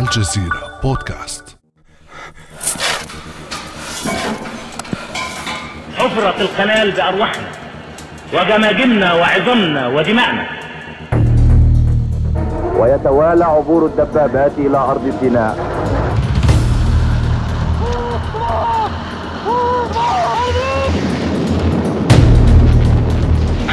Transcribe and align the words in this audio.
الجزيرة 0.00 0.80
بودكاست. 0.82 1.56
حفرت 5.96 6.40
القنال 6.40 6.90
بأرواحنا 6.90 7.48
وجماجمنا 8.34 9.12
وعظامنا 9.12 9.86
ودماءنا 9.88 10.46
ويتوالى 12.76 13.44
عبور 13.44 13.86
الدبابات 13.86 14.52
إلى 14.58 14.78
أرض 14.78 15.14
سيناء 15.20 15.56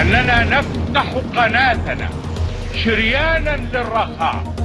أننا 0.02 0.44
نفتح 0.44 1.14
قناتنا 1.36 2.10
شريانا 2.84 3.58
للرخاء. 3.74 4.57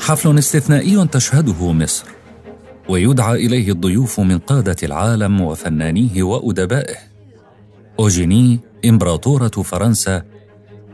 حفل 0.00 0.38
استثنائي 0.38 1.06
تشهده 1.06 1.72
مصر 1.72 2.04
ويدعى 2.88 3.46
إليه 3.46 3.72
الضيوف 3.72 4.20
من 4.20 4.38
قادة 4.38 4.76
العالم 4.82 5.40
وفنانيه 5.40 6.22
وأدبائه. 6.22 6.96
أوجيني 8.00 8.60
إمبراطورة 8.84 9.48
فرنسا 9.48 10.22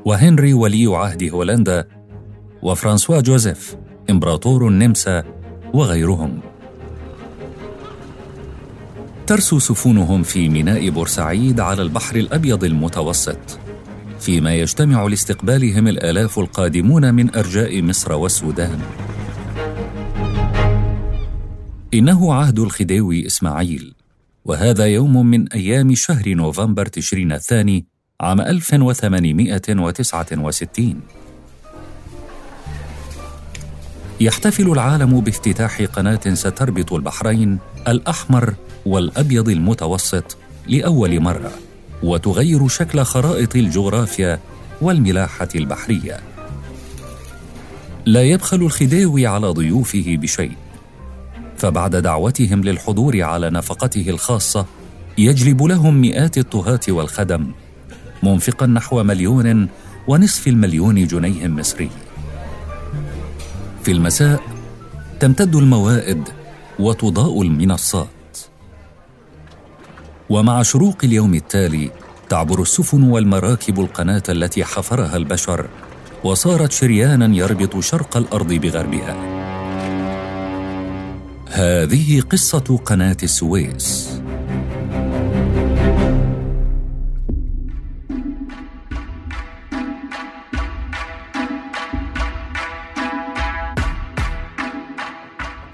وهنري 0.05 0.55
ولي 0.55 0.87
عهد 0.87 1.31
هولندا 1.31 1.89
وفرانسوا 2.63 3.21
جوزيف 3.21 3.77
إمبراطور 4.11 4.69
النمسا 4.69 5.40
وغيرهم. 5.73 6.41
ترسو 9.27 9.59
سفنهم 9.59 10.23
في 10.23 10.49
ميناء 10.49 10.91
بورسعيد 10.91 11.61
على 11.61 11.83
البحر 11.83 12.17
الأبيض 12.17 12.65
المتوسط. 12.65 13.59
فيما 14.21 14.55
يجتمع 14.55 15.07
لاستقبالهم 15.07 15.89
الآلاف 15.89 16.39
القادمون 16.39 17.15
من 17.15 17.37
أرجاء 17.37 17.83
مصر 17.83 18.13
والسودان. 18.13 18.81
إنه 21.95 22.35
عهد 22.35 22.59
الخديوي 22.59 23.27
إسماعيل 23.27 23.95
وهذا 24.45 24.87
يوم 24.87 25.27
من 25.27 25.49
أيام 25.49 25.95
شهر 25.95 26.35
نوفمبر 26.35 26.87
تشرين 26.87 27.33
الثاني 27.33 27.87
عام 28.21 28.41
1869 28.41 31.01
يحتفل 34.21 34.73
العالم 34.73 35.21
بافتتاح 35.21 35.83
قناة 35.83 36.35
ستربط 36.35 36.93
البحرين 36.93 37.59
الأحمر 37.89 38.55
والأبيض 38.87 39.49
المتوسط 39.49 40.37
لأول 40.67 41.21
مرة 41.21 41.53
وتغير 42.03 42.69
شكل 42.69 43.03
خرائط 43.03 43.57
الجغرافيا 43.57 44.41
والملاحة 44.81 45.49
البحرية. 45.55 46.21
لا 48.07 48.23
يبخل 48.23 48.57
الخديوي 48.57 49.27
على 49.27 49.47
ضيوفه 49.47 50.05
بشيء، 50.09 50.53
فبعد 51.57 51.97
دعوتهم 51.97 52.61
للحضور 52.61 53.23
على 53.23 53.51
نفقته 53.51 54.11
الخاصة 54.11 54.67
يجلب 55.19 55.63
لهم 55.63 56.01
مئات 56.01 56.39
الطهاة 56.39 56.81
والخدم 56.89 57.53
منفقا 58.23 58.67
نحو 58.67 59.03
مليون 59.03 59.69
ونصف 60.09 60.49
المليون 60.49 61.07
جنيه 61.07 61.49
مصري 61.49 61.91
في 63.85 63.91
المساء 63.93 64.43
تمتد 65.21 65.57
الموائد 65.57 66.29
وتضاء 66.79 67.43
المنصات. 67.43 68.39
ومع 70.31 70.63
شروق 70.63 70.97
اليوم 71.05 71.35
التالي 71.35 71.91
تعبر 72.29 72.63
السفن 72.63 73.03
والمراكب 73.03 73.81
القناة 73.81 74.23
التي 74.29 74.65
حفرها 74.65 75.17
البشر 75.17 75.67
وصارت 76.25 76.73
شريانا 76.73 77.37
يربط 77.37 77.81
شرق 77.81 78.17
الأرض 78.17 78.53
بغربها. 78.53 79.17
هذه 81.49 82.21
قصة 82.21 82.79
قناة 82.85 83.17
السويس. 83.23 84.21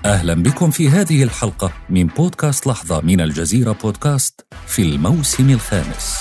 أهلا 0.06 0.34
بكم 0.34 0.70
في 0.70 0.88
هذه 0.88 1.22
الحلقة 1.22 1.72
من 1.90 2.06
بودكاست 2.06 2.66
لحظة 2.66 3.00
من 3.00 3.20
الجزيرة 3.20 3.76
بودكاست 3.82 4.46
في 4.66 4.82
الموسم 4.82 5.50
الخامس. 5.50 6.16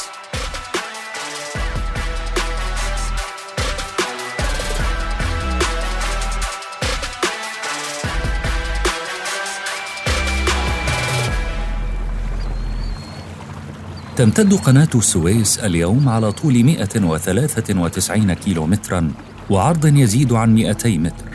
تمتد 14.16 14.54
قناة 14.54 14.90
السويس 14.96 15.60
اليوم 15.60 16.10
على 16.10 16.32
طول 16.32 16.64
193 16.64 18.34
كيلومترا 18.34 19.12
وعرض 19.50 19.86
يزيد 19.86 20.34
عن 20.34 20.56
200 20.56 20.90
متر 20.90 21.26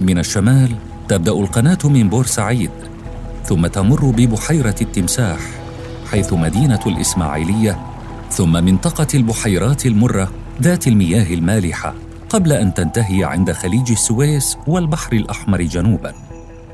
من 0.00 0.18
الشمال 0.18 0.89
تبدأ 1.10 1.32
القناة 1.32 1.78
من 1.84 2.08
بورسعيد 2.08 2.70
ثم 3.44 3.66
تمر 3.66 4.04
ببحيرة 4.04 4.74
التمساح 4.80 5.40
حيث 6.10 6.32
مدينة 6.32 6.80
الإسماعيلية 6.86 7.78
ثم 8.30 8.52
منطقة 8.52 9.06
البحيرات 9.14 9.86
المرة 9.86 10.30
ذات 10.62 10.86
المياه 10.86 11.34
المالحة 11.34 11.94
قبل 12.28 12.52
أن 12.52 12.74
تنتهي 12.74 13.24
عند 13.24 13.52
خليج 13.52 13.90
السويس 13.90 14.56
والبحر 14.66 15.12
الأحمر 15.12 15.62
جنوبا. 15.62 16.14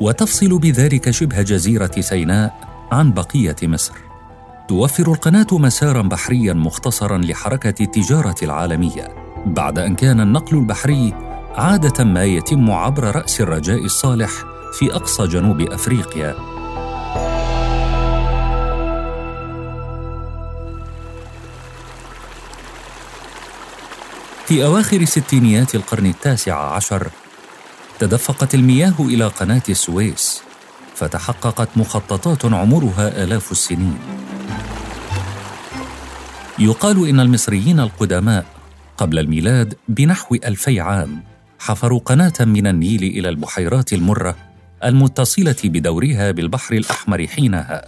وتفصل 0.00 0.58
بذلك 0.58 1.10
شبه 1.10 1.42
جزيرة 1.42 2.00
سيناء 2.00 2.54
عن 2.92 3.12
بقية 3.12 3.56
مصر. 3.62 3.94
توفر 4.69 5.12
القناة 5.12 5.46
مسارا 5.52 6.02
بحريا 6.02 6.52
مختصرا 6.52 7.19
لحركة 7.19 7.82
التجارة 7.82 8.36
العالمية 8.42 9.08
بعد 9.46 9.78
أن 9.78 9.94
كان 9.94 10.20
النقل 10.20 10.56
البحري 10.56 11.14
عادة 11.56 12.05
ما 12.05 12.25
يتم 12.25 12.71
عبر 12.71 13.17
رأس 13.17 13.41
الرجاء 13.41 13.84
الصالح 13.84 14.31
في 14.72 14.94
أقصى 14.94 15.27
جنوب 15.27 15.61
أفريقيا. 15.61 16.34
في 24.47 24.65
أواخر 24.65 25.05
ستينيات 25.05 25.75
القرن 25.75 26.06
التاسع 26.06 26.75
عشر 26.75 27.09
تدفقت 27.99 28.55
المياه 28.55 28.94
إلى 29.00 29.27
قناة 29.27 29.62
السويس 29.69 30.43
فتحققت 30.94 31.69
مخططات 31.77 32.44
عمرها 32.44 33.25
آلاف 33.25 33.53
السنين. 33.53 33.99
يقال 36.59 37.09
إن 37.09 37.21
المصريين 37.21 37.81
القدماء 37.81 38.47
قبل 38.97 39.19
الميلاد 39.19 39.75
بنحو 39.88 40.34
ألفي 40.34 40.81
عام 40.81 41.35
حفروا 41.59 41.99
قناة 41.99 42.33
من 42.41 42.67
النيل 42.67 43.03
إلى 43.03 43.28
البحيرات 43.28 43.93
المرة 43.93 44.37
المتصلة 44.84 45.56
بدورها 45.65 46.31
بالبحر 46.31 46.75
الأحمر 46.75 47.27
حينها، 47.27 47.84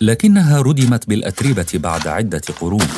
لكنها 0.00 0.60
ردمت 0.60 1.08
بالأتربة 1.08 1.66
بعد 1.74 2.08
عدة 2.08 2.42
قرون. 2.60 2.88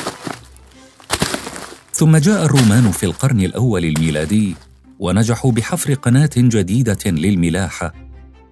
ثم 1.93 2.17
جاء 2.17 2.45
الرومان 2.45 2.91
في 2.91 3.05
القرن 3.05 3.41
الأول 3.41 3.85
الميلادي 3.85 4.55
ونجحوا 4.99 5.51
بحفر 5.51 5.93
قناة 5.93 6.29
جديدة 6.37 6.97
للملاحة 7.05 7.93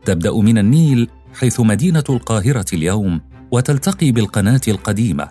تبدأ 0.06 0.33
من 0.33 0.57
النيل 0.57 1.09
حيث 1.33 1.59
مدينة 1.59 2.04
القاهرة 2.09 2.66
اليوم 2.74 3.21
وتلتقي 3.51 4.12
بالقناة 4.12 4.62
القديمة 4.68 5.30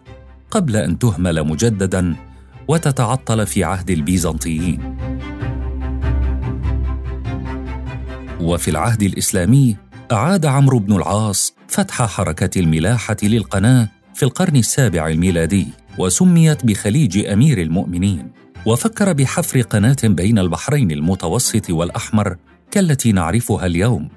قبل 0.50 0.76
أن 0.76 0.98
تهمل 0.98 1.44
مجددا 1.44 2.16
وتتعطل 2.68 3.46
في 3.46 3.64
عهد 3.64 3.90
البيزنطيين. 3.90 4.96
وفي 8.42 8.70
العهد 8.70 9.02
الإسلامي 9.02 9.76
أعاد 10.12 10.46
عمرو 10.46 10.78
بن 10.78 10.96
العاص 10.96 11.54
فتح 11.68 12.02
حركة 12.02 12.60
الملاحة 12.60 13.16
للقناة 13.22 13.88
في 14.14 14.22
القرن 14.22 14.56
السابع 14.56 15.08
الميلادي 15.08 15.66
وسميت 15.98 16.66
بخليج 16.66 17.26
أمير 17.26 17.62
المؤمنين. 17.62 18.30
وفكر 18.66 19.12
بحفر 19.12 19.60
قناة 19.60 19.96
بين 20.04 20.38
البحرين 20.38 20.90
المتوسط 20.90 21.70
والأحمر 21.70 22.36
كالتي 22.70 23.12
نعرفها 23.12 23.66
اليوم. 23.66 24.08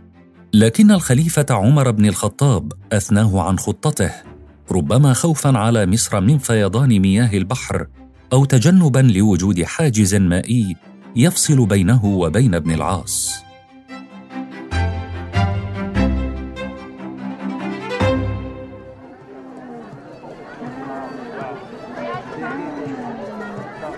لكن 0.53 0.91
الخليفة 0.91 1.45
عمر 1.49 1.91
بن 1.91 2.05
الخطاب 2.05 2.73
أثناه 2.91 3.41
عن 3.41 3.59
خطته 3.59 4.11
ربما 4.71 5.13
خوفا 5.13 5.57
على 5.57 5.85
مصر 5.85 6.21
من 6.21 6.37
فيضان 6.37 6.99
مياه 6.99 7.37
البحر 7.37 7.87
أو 8.33 8.45
تجنبا 8.45 8.99
لوجود 8.99 9.63
حاجز 9.63 10.15
مائي 10.15 10.75
يفصل 11.15 11.65
بينه 11.65 12.05
وبين 12.05 12.55
ابن 12.55 12.71
العاص. 12.71 13.45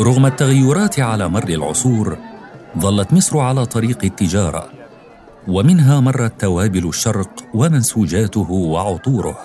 رغم 0.01 0.25
التغيرات 0.25 0.99
على 0.99 1.29
مر 1.29 1.49
العصور 1.49 2.17
ظلت 2.79 3.13
مصر 3.13 3.39
على 3.39 3.65
طريق 3.65 3.97
التجارة 4.03 4.69
ومنها 5.47 5.99
مرت 5.99 6.41
توابل 6.41 6.87
الشرق 6.87 7.29
ومنسوجاته 7.53 8.51
وعطوره. 8.51 9.37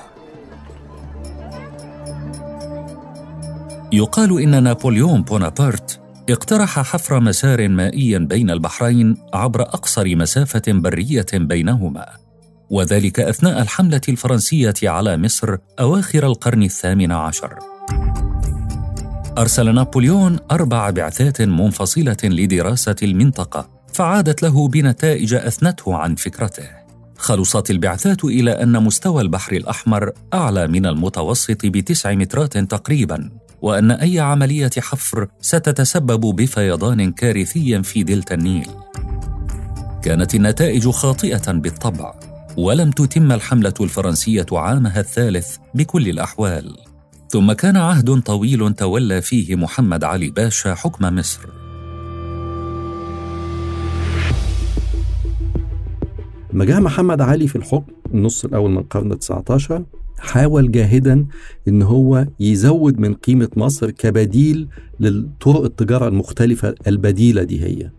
يقال 3.93 4.43
إن 4.43 4.63
نابليون 4.63 5.23
بونابرت 5.23 6.01
اقترح 6.31 6.81
حفر 6.81 7.21
مسار 7.21 7.69
مائي 7.69 8.19
بين 8.19 8.51
البحرين 8.51 9.17
عبر 9.35 9.63
أقصر 9.63 10.17
مسافة 10.17 10.63
برية 10.69 11.27
بينهما 11.35 12.07
وذلك 12.71 13.21
أثناء 13.21 13.63
الحملة 13.63 14.01
الفرنسية 14.09 14.75
على 14.83 15.17
مصر 15.17 15.57
أواخر 15.81 16.27
القرن 16.27 16.63
الثامن 16.63 17.13
عشر. 17.13 17.59
أرسل 19.39 19.75
نابليون 19.75 20.39
أربع 20.51 20.91
بعثات 20.91 21.43
منفصلة 21.43 22.17
لدراسة 22.25 22.97
المنطقة 23.03 23.71
فعادت 23.93 24.43
له 24.43 24.69
بنتائج 24.69 25.35
أثنته 25.35 25.97
عن 25.97 26.15
فكرته. 26.15 26.69
خلصت 27.17 27.71
البعثات 27.71 28.25
إلى 28.25 28.63
أن 28.63 28.83
مستوى 28.83 29.23
البحر 29.23 29.53
الأحمر 29.53 30.11
أعلى 30.35 30.67
من 30.69 30.87
المتوسط 30.87 31.67
بتسع 31.67 32.15
مترات 32.15 32.59
تقريبا 32.59 33.31
وأن 33.63 33.91
أي 33.91 34.21
عملية 34.21 34.71
حفر 34.79 35.29
ستتسبب 35.41 36.21
بفيضان 36.37 37.13
كارثي 37.13 37.83
في 37.83 38.03
دلتا 38.03 38.35
النيل. 38.35 38.69
كانت 40.03 40.35
النتائج 40.35 40.89
خاطئة 40.89 41.53
بالطبع 41.53 42.15
ولم 42.57 42.91
تتم 42.91 43.33
الحملة 43.33 43.75
الفرنسية 43.81 44.47
عامها 44.53 45.01
الثالث 45.01 45.57
بكل 45.75 46.09
الأحوال. 46.09 46.92
ثم 47.33 47.53
كان 47.53 47.77
عهد 47.77 48.21
طويل 48.21 48.75
تولى 48.75 49.23
فيه 49.23 49.57
محمد 49.57 50.05
علي 50.05 50.31
باشا 50.31 50.75
حكم 50.75 51.15
مصر 51.17 51.41
لما 56.53 56.65
جاء 56.65 56.81
محمد 56.81 57.21
علي 57.21 57.49
في 57.49 57.57
الحكم 57.57 57.93
النص 58.15 58.45
الأول 58.45 58.71
من 58.71 58.79
القرن 58.79 59.19
19 59.19 59.85
حاول 60.19 60.71
جاهدا 60.73 61.27
إن 61.69 61.83
هو 61.83 62.27
يزود 62.41 62.99
من 63.01 63.15
قيمة 63.15 63.49
مصر 63.57 63.91
كبديل 63.91 64.69
للطرق 65.01 65.65
التجارة 65.65 66.09
المختلفة 66.09 66.75
البديلة 66.87 67.43
دي 67.43 67.65
هي. 67.65 67.91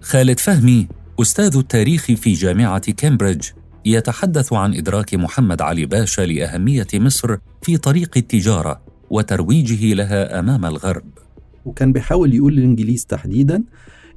خالد 0.00 0.40
فهمي 0.40 0.88
أستاذ 1.20 1.56
التاريخ 1.56 2.04
في 2.04 2.32
جامعة 2.32 2.92
كامبريدج 2.92 3.48
يتحدث 3.84 4.52
عن 4.52 4.74
إدراك 4.74 5.14
محمد 5.14 5.62
علي 5.62 5.86
باشا 5.86 6.22
لأهمية 6.22 6.86
مصر 6.94 7.36
في 7.62 7.76
طريق 7.76 8.10
التجارة 8.16 8.80
وترويجه 9.10 9.94
لها 9.94 10.38
أمام 10.38 10.66
الغرب. 10.66 11.04
وكان 11.64 11.92
بيحاول 11.92 12.34
يقول 12.34 12.56
للانجليز 12.56 13.06
تحديدا 13.06 13.62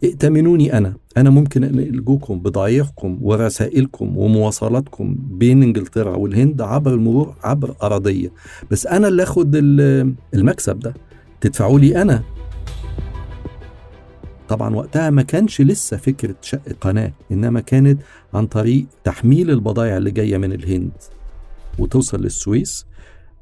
ائتمنوني 0.03 0.77
أنا. 0.77 0.93
أنا 1.17 1.29
ممكن 1.29 1.63
ألجوكم 1.63 2.39
بضعيفكم 2.39 3.17
ورسائلكم 3.21 4.17
ومواصلاتكم 4.17 5.15
بين 5.19 5.63
إنجلترا 5.63 6.15
والهند 6.15 6.61
عبر 6.61 6.93
المرور 6.93 7.35
عبر 7.43 7.75
ارضيه 7.83 8.31
بس 8.71 8.87
أنا 8.87 9.07
اللي 9.07 9.23
آخد 9.23 9.55
المكسب 10.33 10.79
ده. 10.79 10.93
تدفعوا 11.41 11.79
لي 11.79 12.01
أنا. 12.01 12.23
طبعا 14.49 14.75
وقتها 14.75 15.09
ما 15.09 15.21
كانش 15.21 15.61
لسه 15.61 15.97
فكرة 15.97 16.35
شق 16.41 16.61
قناه 16.81 17.11
إنما 17.31 17.59
كانت 17.59 18.01
عن 18.33 18.47
طريق 18.47 18.85
تحميل 19.03 19.51
البضائع 19.51 19.97
اللي 19.97 20.11
جاية 20.11 20.37
من 20.37 20.51
الهند 20.53 20.91
وتوصل 21.79 22.21
للسويس 22.21 22.85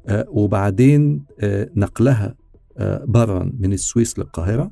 آه، 0.06 0.26
وبعدين 0.28 1.24
آه، 1.40 1.70
نقلها 1.76 2.34
آه، 2.78 3.04
برا 3.04 3.52
من 3.58 3.72
السويس 3.72 4.18
للقاهرة 4.18 4.70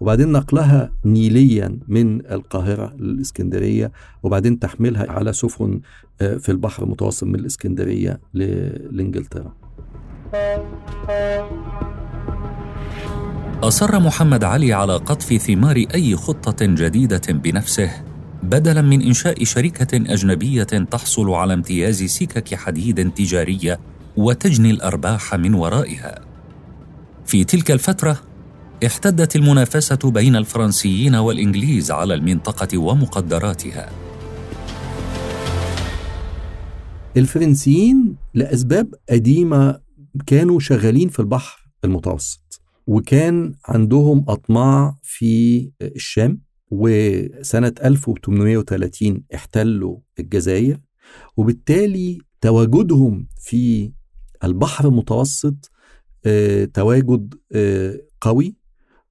وبعدين 0.00 0.32
نقلها 0.32 0.92
نيليا 1.04 1.78
من 1.88 2.26
القاهرة 2.26 2.94
للإسكندرية 2.98 3.92
وبعدين 4.22 4.58
تحميلها 4.58 5.12
على 5.12 5.32
سفن 5.32 5.80
في 6.18 6.48
البحر 6.48 6.82
المتوسط 6.82 7.24
من 7.24 7.34
الإسكندرية 7.34 8.20
لإنجلترا. 8.34 9.54
أصر 13.62 14.00
محمد 14.00 14.44
علي 14.44 14.72
على 14.72 14.96
قطف 14.96 15.32
ثمار 15.32 15.84
أي 15.94 16.16
خطة 16.16 16.66
جديدة 16.66 17.22
بنفسه 17.28 17.90
بدلا 18.42 18.82
من 18.82 19.02
إنشاء 19.02 19.44
شركة 19.44 19.96
أجنبية 19.96 20.62
تحصل 20.62 21.30
على 21.30 21.54
امتياز 21.54 22.02
سكك 22.02 22.54
حديد 22.54 23.10
تجارية 23.10 23.80
وتجني 24.16 24.70
الأرباح 24.70 25.34
من 25.34 25.54
ورائها. 25.54 26.20
في 27.26 27.44
تلك 27.44 27.70
الفترة 27.70 28.18
احتدت 28.86 29.36
المنافسة 29.36 30.10
بين 30.10 30.36
الفرنسيين 30.36 31.14
والإنجليز 31.14 31.90
على 31.90 32.14
المنطقة 32.14 32.78
ومقدراتها 32.78 33.88
الفرنسيين 37.16 38.16
لأسباب 38.34 38.94
قديمة 39.10 39.80
كانوا 40.26 40.60
شغالين 40.60 41.08
في 41.08 41.20
البحر 41.20 41.68
المتوسط 41.84 42.47
وكان 42.88 43.54
عندهم 43.64 44.24
أطماع 44.28 44.98
في 45.02 45.70
الشام 45.82 46.40
وسنة 46.70 47.74
1830 47.84 49.24
احتلوا 49.34 49.98
الجزائر 50.18 50.80
وبالتالي 51.36 52.18
تواجدهم 52.40 53.28
في 53.40 53.92
البحر 54.44 54.88
المتوسط 54.88 55.70
آه، 56.26 56.64
تواجد 56.64 57.34
آه، 57.52 58.00
قوي 58.20 58.56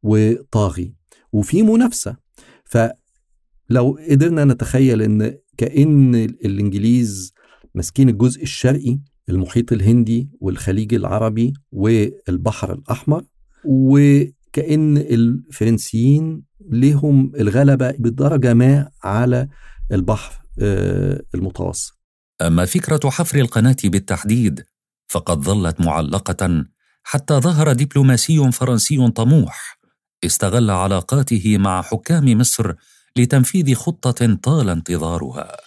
وطاغي 0.04 0.94
وفي 1.32 1.64
منافسة. 1.64 2.18
فلو 2.66 4.00
قدرنا 4.10 4.44
نتخيل 4.46 5.02
إن 5.02 5.38
كأن 5.58 6.16
الإنجليز 6.16 7.34
ماسكين 7.76 8.10
الجزء 8.10 8.44
الشرقي 8.44 9.00
المحيط 9.30 9.72
الهندي 9.72 10.30
والخليج 10.40 10.94
العربي 10.94 11.54
والبحر 11.72 12.74
الأحمر 12.74 13.24
وكأن 13.68 14.98
الفرنسيين 14.98 16.44
لهم 16.72 17.32
الغلبة 17.40 17.92
بدرجة 17.92 18.54
ما 18.54 18.90
على 19.04 19.48
البحر 19.92 20.42
آه، 20.62 21.22
المتوسط. 21.36 21.98
أما 22.42 22.66
فكرة 22.66 23.10
حفر 23.10 23.40
القناة 23.40 23.76
بالتحديد 23.84 24.64
فقد 25.08 25.42
ظلت 25.42 25.82
معلقة 25.82 26.66
حتى 27.04 27.34
ظهر 27.34 27.74
دبلوماسي 27.74 28.52
فرنسي 28.52 29.10
طموح 29.10 29.78
استغل 30.26 30.72
علاقاته 30.72 31.58
مع 31.58 31.82
حكام 31.82 32.38
مصر 32.38 32.74
لتنفيذ 33.16 33.76
خطة 33.76 34.36
طال 34.36 34.70
انتظارها. 34.70 35.58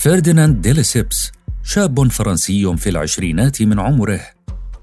فرديناند 0.00 0.60
ديليسيبس 0.60 1.32
شاب 1.62 2.08
فرنسي 2.08 2.76
في 2.76 2.90
العشرينات 2.90 3.62
من 3.62 3.80
عمره 3.80 4.20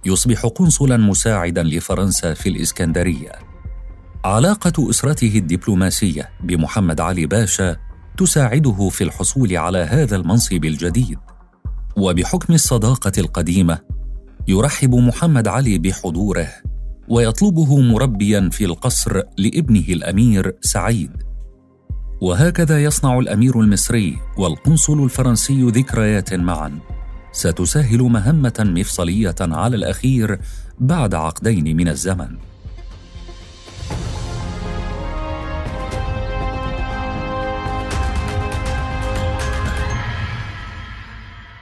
يصبح 0.05 0.45
قنصلا 0.45 0.97
مساعدا 0.97 1.63
لفرنسا 1.63 2.33
في 2.33 2.49
الإسكندرية. 2.49 3.31
علاقة 4.25 4.89
أسرته 4.89 5.31
الدبلوماسية 5.35 6.29
بمحمد 6.43 7.01
علي 7.01 7.25
باشا 7.25 7.77
تساعده 8.17 8.89
في 8.89 9.03
الحصول 9.03 9.57
على 9.57 9.77
هذا 9.77 10.15
المنصب 10.15 10.65
الجديد. 10.65 11.19
وبحكم 11.97 12.53
الصداقة 12.53 13.11
القديمة 13.17 13.79
يرحب 14.47 14.95
محمد 14.95 15.47
علي 15.47 15.77
بحضوره 15.77 16.47
ويطلبه 17.07 17.81
مربيا 17.81 18.49
في 18.51 18.65
القصر 18.65 19.21
لابنه 19.37 19.85
الأمير 19.89 20.55
سعيد. 20.61 21.26
وهكذا 22.21 22.83
يصنع 22.83 23.19
الأمير 23.19 23.59
المصري 23.61 24.17
والقنصل 24.37 25.03
الفرنسي 25.03 25.61
ذكريات 25.61 26.33
معا. 26.33 26.79
ستسهل 27.31 28.01
مهمة 28.01 28.53
مفصلية 28.59 29.35
على 29.41 29.75
الأخير 29.75 30.39
بعد 30.79 31.15
عقدين 31.15 31.77
من 31.77 31.87
الزمن. 31.87 32.37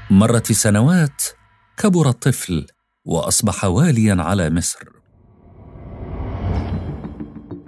مرت 0.09 0.49
السنوات 0.49 1.23
كبر 1.77 2.09
الطفل 2.09 2.65
وأصبح 3.05 3.65
واليا 3.65 4.15
على 4.19 4.49
مصر. 4.49 4.79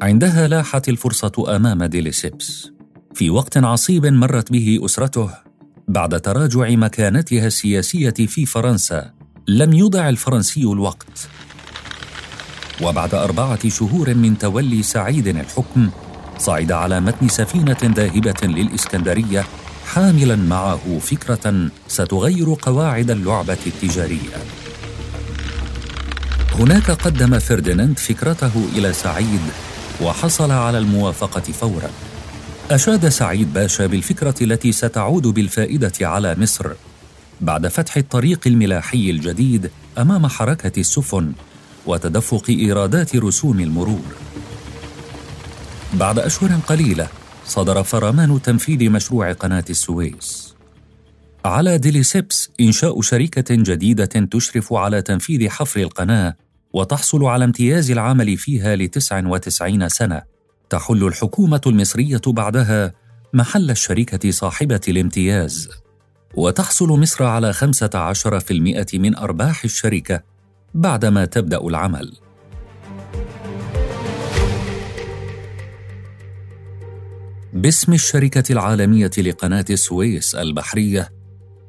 عندها 0.01 0.47
لاحت 0.47 0.89
الفرصة 0.89 1.55
أمام 1.55 1.83
ديليسيبس. 1.83 2.76
في 3.17 3.29
وقت 3.29 3.57
عصيب 3.57 4.05
مرت 4.05 4.51
به 4.51 4.79
أسرته 4.85 5.29
بعد 5.87 6.21
تراجع 6.21 6.69
مكانتها 6.69 7.47
السياسية 7.47 8.13
في 8.13 8.45
فرنسا 8.45 9.11
لم 9.47 9.73
يضع 9.73 10.09
الفرنسي 10.09 10.61
الوقت. 10.61 11.27
وبعد 12.81 13.15
أربعة 13.15 13.69
شهور 13.69 14.13
من 14.13 14.37
تولي 14.37 14.83
سعيد 14.83 15.27
الحكم 15.27 15.89
صعد 16.37 16.71
على 16.71 16.99
متن 16.99 17.27
سفينة 17.27 17.77
ذاهبة 17.83 18.41
للإسكندرية 18.43 19.45
حاملا 19.85 20.35
معه 20.35 20.99
فكرة 20.99 21.69
ستغير 21.87 22.55
قواعد 22.61 23.11
اللعبة 23.11 23.57
التجارية. 23.67 24.37
هناك 26.59 26.91
قدم 26.91 27.39
فرديناند 27.39 27.99
فكرته 27.99 28.67
إلى 28.75 28.93
سعيد 28.93 29.41
وحصل 30.01 30.51
على 30.51 30.77
الموافقة 30.77 31.41
فورا. 31.41 31.89
أشاد 32.71 33.09
سعيد 33.09 33.53
باشا 33.53 33.85
بالفكرة 33.85 34.35
التي 34.41 34.71
ستعود 34.71 35.27
بالفائدة 35.27 35.91
على 36.01 36.35
مصر. 36.39 36.71
بعد 37.41 37.67
فتح 37.67 37.97
الطريق 37.97 38.39
الملاحي 38.47 39.09
الجديد 39.09 39.71
أمام 39.97 40.27
حركة 40.27 40.79
السفن 40.79 41.31
وتدفق 41.85 42.49
إيرادات 42.49 43.15
رسوم 43.15 43.59
المرور. 43.59 44.15
بعد 45.93 46.19
أشهر 46.19 46.59
قليلة 46.67 47.07
صدر 47.45 47.83
فرمان 47.83 48.41
تنفيذ 48.41 48.89
مشروع 48.89 49.31
قناة 49.31 49.65
السويس. 49.69 50.55
على 51.45 51.77
ديليسيبس 51.77 52.49
إنشاء 52.61 53.01
شركة 53.01 53.55
جديدة 53.55 54.05
تشرف 54.05 54.73
على 54.73 55.01
تنفيذ 55.01 55.49
حفر 55.49 55.79
القناة 55.79 56.35
وتحصل 56.73 57.25
على 57.25 57.45
امتياز 57.45 57.91
العمل 57.91 58.37
فيها 58.37 58.75
لتسع 58.75 59.27
وتسعين 59.27 59.89
سنة. 59.89 60.36
تحل 60.69 61.07
الحكومة 61.07 61.61
المصرية 61.67 62.21
بعدها 62.27 62.93
محل 63.33 63.71
الشركة 63.71 64.31
صاحبة 64.31 64.81
الامتياز 64.87 65.69
وتحصل 66.35 66.87
مصر 66.87 67.23
على 67.23 67.53
15% 67.53 67.61
من 68.93 69.15
أرباح 69.15 69.63
الشركة 69.63 70.23
بعدما 70.73 71.25
تبدأ 71.25 71.61
العمل. 71.61 72.13
باسم 77.53 77.93
الشركة 77.93 78.51
العالمية 78.51 79.11
لقناة 79.17 79.65
السويس 79.69 80.35
البحرية 80.35 81.09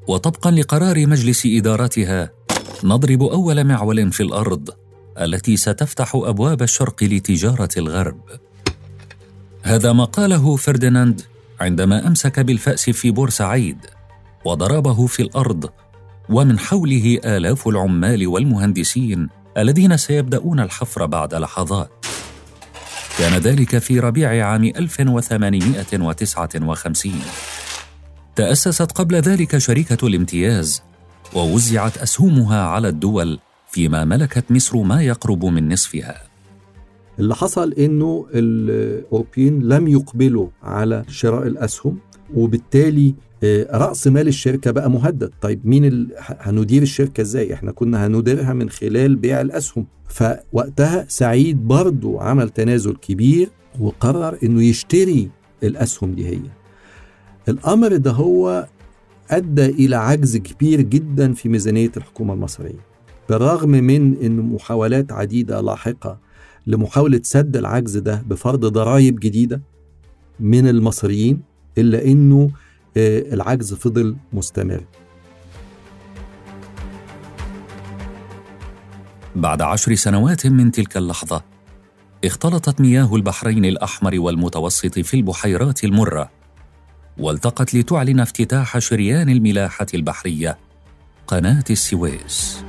وطبقا 0.08 0.50
لقرار 0.50 1.06
مجلس 1.06 1.46
إدارتها 1.46 2.30
نضرب 2.84 3.22
أول 3.22 3.64
معول 3.64 4.12
في 4.12 4.22
الأرض 4.22 4.70
التي 5.20 5.56
ستفتح 5.56 6.12
أبواب 6.14 6.62
الشرق 6.62 7.04
لتجارة 7.04 7.68
الغرب. 7.76 8.20
هذا 9.62 9.92
ما 9.92 10.04
قاله 10.04 10.56
فرديناند 10.56 11.22
عندما 11.60 12.06
أمسك 12.06 12.40
بالفأس 12.40 12.90
في 12.90 13.10
بورسعيد 13.10 13.86
وضربه 14.44 15.06
في 15.06 15.22
الأرض 15.22 15.70
ومن 16.28 16.58
حوله 16.58 17.18
آلاف 17.24 17.68
العمال 17.68 18.26
والمهندسين 18.26 19.28
الذين 19.56 19.96
سيبدأون 19.96 20.60
الحفر 20.60 21.06
بعد 21.06 21.34
لحظات. 21.34 21.90
كان 23.18 23.32
ذلك 23.32 23.78
في 23.78 24.00
ربيع 24.00 24.46
عام 24.46 24.64
1859 24.64 27.12
تأسست 28.36 28.92
قبل 28.92 29.16
ذلك 29.16 29.58
شركة 29.58 30.06
الامتياز 30.06 30.82
ووزعت 31.34 31.98
أسهمها 31.98 32.62
على 32.62 32.88
الدول 32.88 33.38
فيما 33.70 34.04
ملكت 34.04 34.44
مصر 34.50 34.82
ما 34.82 35.02
يقرب 35.02 35.44
من 35.44 35.72
نصفها. 35.72 36.27
اللي 37.18 37.34
حصل 37.34 37.72
إنه 37.72 38.26
الاوروبيين 38.34 39.62
لم 39.62 39.88
يقبلوا 39.88 40.48
على 40.62 41.04
شراء 41.08 41.46
الأسهم 41.46 41.98
وبالتالي 42.34 43.14
آه، 43.44 43.76
رأس 43.78 44.06
مال 44.06 44.28
الشركة 44.28 44.70
بقى 44.70 44.90
مهدد. 44.90 45.30
طيب 45.40 45.66
مين 45.66 45.84
ال... 45.84 46.08
هندير 46.18 46.82
الشركة 46.82 47.20
إزاي؟ 47.20 47.54
إحنا 47.54 47.72
كنا 47.72 48.06
هنديرها 48.06 48.52
من 48.52 48.70
خلال 48.70 49.16
بيع 49.16 49.40
الأسهم. 49.40 49.86
فوقتها 50.08 51.04
سعيد 51.08 51.68
برضو 51.68 52.18
عمل 52.18 52.48
تنازل 52.50 52.92
كبير 52.96 53.48
وقرر 53.80 54.38
إنه 54.42 54.62
يشتري 54.64 55.30
الأسهم 55.62 56.12
دي 56.14 56.26
هي. 56.26 56.40
الأمر 57.48 57.96
ده 57.96 58.10
هو 58.10 58.66
أدى 59.30 59.66
إلى 59.66 59.96
عجز 59.96 60.36
كبير 60.36 60.80
جدا 60.80 61.32
في 61.32 61.48
ميزانية 61.48 61.90
الحكومة 61.96 62.34
المصرية. 62.34 62.80
بالرغم 63.28 63.70
من 63.70 64.16
إن 64.22 64.36
محاولات 64.40 65.12
عديدة 65.12 65.60
لاحقة 65.60 66.18
لمحاولة 66.68 67.20
سد 67.22 67.56
العجز 67.56 67.96
ده 67.96 68.22
بفرض 68.26 68.66
ضرائب 68.66 69.20
جديدة 69.20 69.60
من 70.40 70.68
المصريين 70.68 71.40
إلا 71.78 72.04
إنه 72.04 72.50
آه، 72.96 73.34
العجز 73.34 73.74
فضل 73.74 74.16
مستمر. 74.32 74.84
بعد 79.36 79.62
عشر 79.62 79.94
سنوات 79.94 80.46
من 80.46 80.70
تلك 80.70 80.96
اللحظة 80.96 81.42
اختلطت 82.24 82.80
مياه 82.80 83.14
البحرين 83.14 83.64
الأحمر 83.64 84.20
والمتوسط 84.20 84.98
في 84.98 85.14
البحيرات 85.14 85.84
المرة 85.84 86.30
والتقت 87.18 87.74
لتعلن 87.74 88.20
افتتاح 88.20 88.78
شريان 88.78 89.28
الملاحة 89.28 89.86
البحرية 89.94 90.58
قناة 91.26 91.64
السويس. 91.70 92.64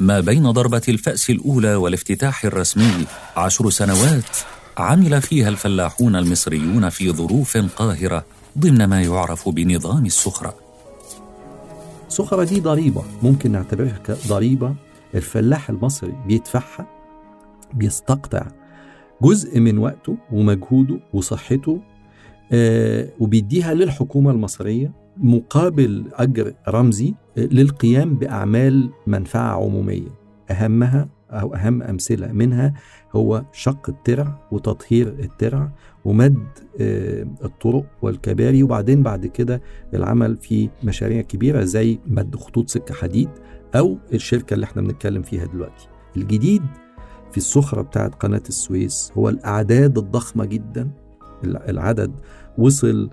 ما 0.00 0.20
بين 0.20 0.50
ضربة 0.50 0.82
الفأس 0.88 1.30
الأولى 1.30 1.74
والافتتاح 1.74 2.44
الرسمي. 2.44 3.06
عشر 3.36 3.70
سنوات 3.70 4.36
عمل 4.78 5.22
فيها 5.22 5.48
الفلاحون 5.48 6.16
المصريون 6.16 6.88
في 6.88 7.12
ظروف 7.12 7.56
قاهرة 7.56 8.24
ضمن 8.58 8.84
ما 8.84 9.02
يعرف 9.02 9.48
بنظام 9.48 10.06
السخرة 10.06 10.54
السخرة 12.08 12.44
دي 12.44 12.60
ضريبة. 12.60 13.04
ممكن 13.22 13.52
نعتبرها 13.52 13.98
كضريبة. 14.06 14.74
الفلاح 15.14 15.70
المصري 15.70 16.14
بيدفعها 16.26 16.86
بيستقطع 17.74 18.46
جزء 19.22 19.60
من 19.60 19.78
وقته 19.78 20.16
ومجهوده 20.32 21.00
وصحته 21.12 21.80
آه 22.52 23.08
وبيديها 23.20 23.74
للحكومة 23.74 24.30
المصرية. 24.30 25.03
مقابل 25.16 26.04
أجر 26.12 26.54
رمزي 26.68 27.14
للقيام 27.36 28.14
بأعمال 28.14 28.90
منفعة 29.06 29.64
عمومية. 29.64 30.08
أهمها 30.50 31.08
أو 31.30 31.54
أهم 31.54 31.82
أمثلة 31.82 32.32
منها 32.32 32.74
هو 33.12 33.44
شق 33.52 33.88
الترع 33.90 34.48
وتطهير 34.52 35.08
الترع 35.08 35.72
ومد 36.04 36.38
آه، 36.80 37.26
الطرق 37.44 37.84
والكباري 38.02 38.62
وبعدين 38.62 39.02
بعد 39.02 39.26
كده 39.26 39.62
العمل 39.94 40.36
في 40.36 40.70
مشاريع 40.84 41.20
كبيرة 41.22 41.64
زي 41.64 41.98
مد 42.06 42.36
خطوط 42.36 42.68
سكة 42.68 42.94
حديد 42.94 43.28
أو 43.76 43.98
الشركة 44.12 44.54
اللي 44.54 44.64
إحنا 44.64 44.82
بنتكلم 44.82 45.22
فيها 45.22 45.44
دلوقتي. 45.46 45.88
الجديد 46.16 46.62
في 47.30 47.36
السخرة 47.36 47.82
بتاعت 47.82 48.14
قناة 48.14 48.42
السويس 48.48 49.12
هو 49.18 49.28
الأعداد 49.28 49.98
الضخمة 49.98 50.44
جدا. 50.44 50.90
العدد 51.44 52.12
وصل 52.58 53.10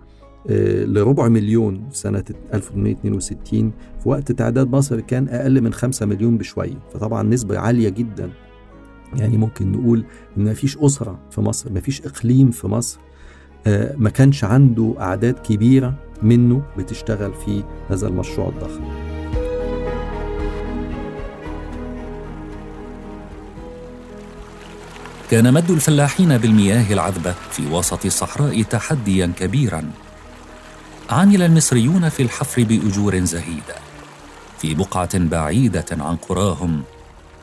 لربع 0.86 1.27
مليون 1.27 1.83
سنة 1.91 2.24
1862 2.53 3.71
في 4.03 4.10
وقت 4.10 4.31
تعداد 4.31 4.69
مصر 4.69 5.00
كان 5.00 5.27
أقل 5.29 5.62
من 5.62 5.74
5 5.74 6.05
مليون 6.05 6.38
بشوية 6.38 6.79
فطبعا 6.93 7.24
نسبة 7.24 7.60
عالية 7.60 7.89
جدا. 7.89 8.29
يعني 9.15 9.38
ممكن 9.38 9.71
نقول 9.71 10.05
إن 10.38 10.43
مفيش 10.43 10.77
أسرة 10.77 11.19
في 11.31 11.41
مصر 11.41 11.74
مفيش 11.74 12.01
إقليم 12.01 12.51
في 12.51 12.67
مصر 12.67 13.00
آه، 13.67 13.95
ما 13.98 14.10
كانش 14.10 14.43
عنده 14.43 14.95
أعداد 15.00 15.39
كبيرة 15.39 15.93
منه 16.24 16.63
بتشتغل 16.77 17.33
في 17.33 17.63
هذا 17.89 18.07
المشروع 18.07 18.50
الضخم. 18.50 18.83
كان 25.31 25.53
مد 25.53 25.71
الفلاحين 25.71 26.38
بالمياه 26.38 26.93
العذبة 26.93 27.31
في 27.31 27.67
وسط 27.74 28.05
الصحراء 28.05 28.62
تحديا 28.62 29.31
كبيرا. 29.39 29.91
عمل 31.12 31.41
المصريون 31.41 32.10
في 32.10 32.24
الحفر 32.24 32.63
بأجور 32.63 33.20
زهيدة. 33.20 33.75
في 34.62 34.74
بقعة 34.74 35.18
بعيدة 35.18 35.86
عن 35.91 36.15
قراهم 36.15 36.84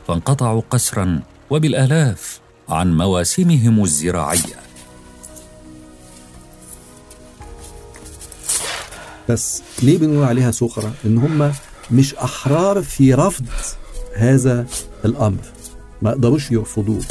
فانقطعوا 0.07 0.61
قسرا 0.69 1.21
وبالآلاف 1.49 2.39
عن 2.69 2.97
مواسمهم 2.97 3.83
الزراعية. 3.83 4.59
بس 9.29 9.61
ليه 9.83 9.97
بنقول 9.97 10.23
عليها 10.23 10.51
سخرة؟ 10.51 10.93
إن 11.05 11.17
هم 11.17 11.51
مش 11.91 12.15
أحرار 12.15 12.81
في 12.81 13.13
رفض 13.13 13.45
هذا 14.15 14.67
الأمر. 15.05 15.43
ما 16.01 16.09
يقدروش 16.09 16.51
يرفضوه. 16.51 17.03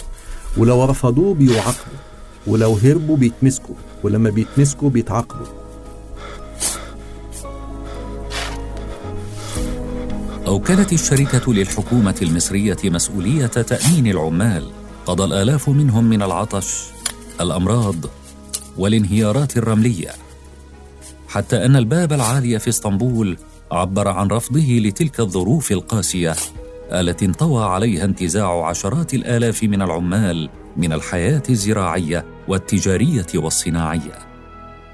ولو 0.57 0.85
رفضوه 0.85 1.35
بيعاقبوا 1.35 1.99
ولو 2.47 2.75
هربوا 2.75 3.17
بيتمسكوا 3.17 3.75
ولما 4.03 4.31
بيتمسكوا 4.31 4.91
بيتعاقبوا. 4.91 5.58
أوكلت 10.49 10.93
الشركة 10.93 11.53
للحكومة 11.53 12.15
المصرية 12.23 12.77
مسؤولية 12.85 13.47
تأمين 13.47 14.07
العمال. 14.07 14.65
قضى 15.07 15.25
الآلاف 15.25 15.69
منهم 15.69 16.05
من 16.05 16.23
العطش 16.23 16.85
الأمراض 17.41 17.95
والانهيارات 18.79 19.57
الرملية. 19.57 20.11
حتى 21.29 21.65
أن 21.65 21.77
الباب 21.77 22.13
العالي 22.13 22.59
في 22.59 22.69
اسطنبول 22.69 23.37
عبر 23.73 24.09
عن 24.09 24.29
رفضه 24.29 24.81
لتلك 24.85 25.21
الظروف 25.21 25.73
القاسية 25.73 26.35
التي 26.93 27.25
انطوى 27.25 27.65
عليها 27.65 28.05
انتزاع 28.05 28.69
عشرات 28.69 29.15
الآلاف 29.15 29.63
من 29.63 29.83
العمال 29.83 30.51
من 30.77 30.93
الحياة 30.93 31.43
الزراعية 31.51 32.25
والتجارية 32.49 33.27
والصناعية. 33.35 34.28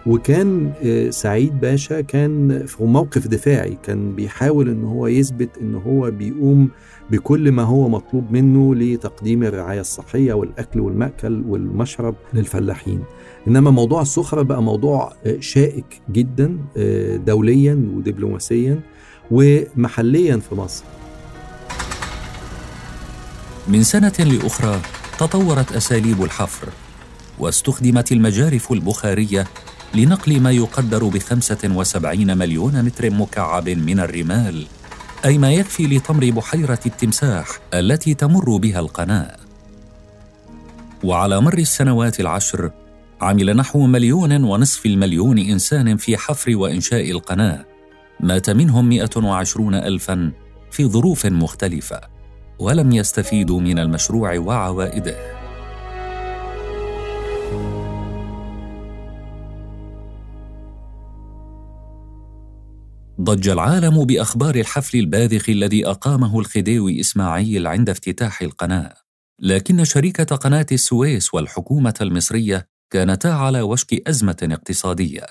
وكان 0.06 0.72
آه، 0.82 1.10
سعيد 1.10 1.60
باشا 1.60 2.00
كان 2.00 2.66
في 2.66 2.84
موقف 2.84 3.26
دفاعي 3.28 3.78
كان 3.82 4.14
بيحاول 4.14 4.68
إن 4.68 4.84
هو 4.84 5.06
يثبت 5.06 5.50
إن 5.60 5.74
هو 5.74 6.10
بيقوم 6.10 6.68
بكل 7.10 7.52
ما 7.52 7.62
هو 7.62 7.88
مطلوب 7.88 8.32
منه 8.32 8.74
لتقديم 8.74 9.42
الرعاية 9.42 9.80
الصحية 9.80 10.32
والأكل 10.32 10.80
والمأكل 10.80 11.44
والمشرب 11.48 12.14
للفلاحين. 12.34 13.02
إنما 13.48 13.70
موضوع 13.70 14.02
السخرة 14.02 14.42
بقى 14.42 14.62
موضوع 14.62 15.12
آه، 15.26 15.36
شائك 15.40 16.00
جدا 16.12 16.58
آه، 16.76 17.16
دوليا 17.16 17.88
ودبلوماسيا 17.94 18.80
ومحليا 19.30 20.36
في 20.36 20.54
مصر. 20.54 20.84
من 23.68 23.82
سنة 23.82 24.12
لأخرى 24.18 24.80
تطورت 25.18 25.72
أساليب 25.72 26.22
الحفر 26.22 26.68
واستخدمت 27.38 28.12
المجارف 28.12 28.72
البخارية 28.72 29.46
لنقل 29.94 30.40
ما 30.40 30.50
يقدر 30.50 31.04
بخمسة 31.04 31.58
وسبعين 31.64 32.38
مليون 32.38 32.82
متر 32.82 33.10
مكعب 33.10 33.68
من 33.68 34.00
الرمال 34.00 34.66
أي 35.24 35.38
ما 35.38 35.52
يكفي 35.52 35.86
لتمر 35.86 36.30
بحيرة 36.30 36.78
التمساح 36.86 37.46
التي 37.74 38.14
تمر 38.14 38.56
بها 38.56 38.80
القناة. 38.80 39.36
وعلى 41.04 41.40
مر 41.40 41.58
السنوات 41.58 42.20
العشر 42.20 42.70
عمل 43.20 43.56
نحو 43.56 43.86
مليون 43.86 44.44
ونصف 44.44 44.86
المليون 44.86 45.38
إنسان 45.38 45.96
في 45.96 46.16
حفر 46.16 46.56
وإنشاء 46.56 47.10
القناة. 47.10 47.64
مات 48.20 48.50
منهم 48.50 48.88
120 48.88 49.74
ألفا 49.74 50.32
في 50.70 50.86
ظروف 50.86 51.26
مختلفة 51.26 52.00
ولم 52.58 52.92
يستفيدوا 52.92 53.60
من 53.60 53.78
المشروع 53.78 54.38
وعوائده. 54.38 55.43
ضج 63.20 63.48
العالم 63.48 64.04
بأخبار 64.04 64.54
الحفل 64.54 64.98
الباذخ 64.98 65.48
الذي 65.48 65.86
أقامه 65.86 66.38
الخديوي 66.38 67.00
إسماعيل 67.00 67.66
عند 67.66 67.90
افتتاح 67.90 68.42
القناة. 68.42 68.94
لكن 69.40 69.84
شركه 69.84 70.36
قناة 70.36 70.66
السويس 70.72 71.34
والحكومة 71.34 71.94
المصرية 72.00 72.68
كانتا 72.90 73.28
على 73.28 73.62
وشك 73.62 74.08
أزمة 74.08 74.36
اقتصادية. 74.42 75.26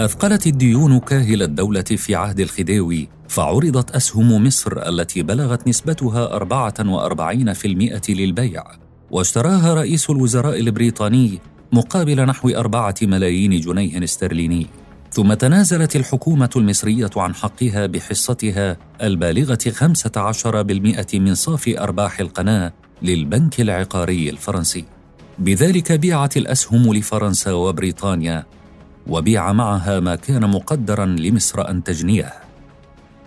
أثقلت 0.00 0.46
الديون 0.46 0.98
كاهل 0.98 1.42
الدولة 1.42 1.82
في 1.82 2.14
عهد 2.14 2.40
الخديوي 2.40 3.08
فعرضت 3.28 3.90
أسهم 3.90 4.44
مصر 4.46 4.88
التي 4.88 5.22
بلغت 5.22 5.68
نسبتها 5.68 6.36
44% 6.36 8.10
للبيع. 8.10 8.64
واشتراها 9.10 9.74
رئيس 9.74 10.10
الوزراء 10.10 10.60
البريطاني 10.60 11.38
مقابل 11.72 12.26
نحو 12.26 12.48
أربعة 12.48 12.94
ملايين 13.02 13.60
جنيه 13.60 14.04
استرليني 14.04 14.66
ثم 15.10 15.34
تنازلت 15.34 15.96
الحكومة 15.96 16.50
المصرية 16.56 17.10
عن 17.16 17.34
حقها 17.34 17.86
بحصتها 17.86 18.76
البالغة 19.02 19.58
15% 19.68 21.14
من 21.14 21.34
صافي 21.34 21.80
أرباح 21.80 22.20
القناة 22.20 22.72
للبنك 23.02 23.60
العقاري 23.60 24.30
الفرنسي 24.30 24.84
بذلك 25.38 25.92
بيعت 25.92 26.36
الأسهم 26.36 26.94
لفرنسا 26.94 27.52
وبريطانيا 27.52 28.46
وبيع 29.06 29.52
معها 29.52 30.00
ما 30.00 30.14
كان 30.14 30.50
مقدرا 30.50 31.06
لمصر 31.06 31.70
أن 31.70 31.84
تجنيه 31.84 32.32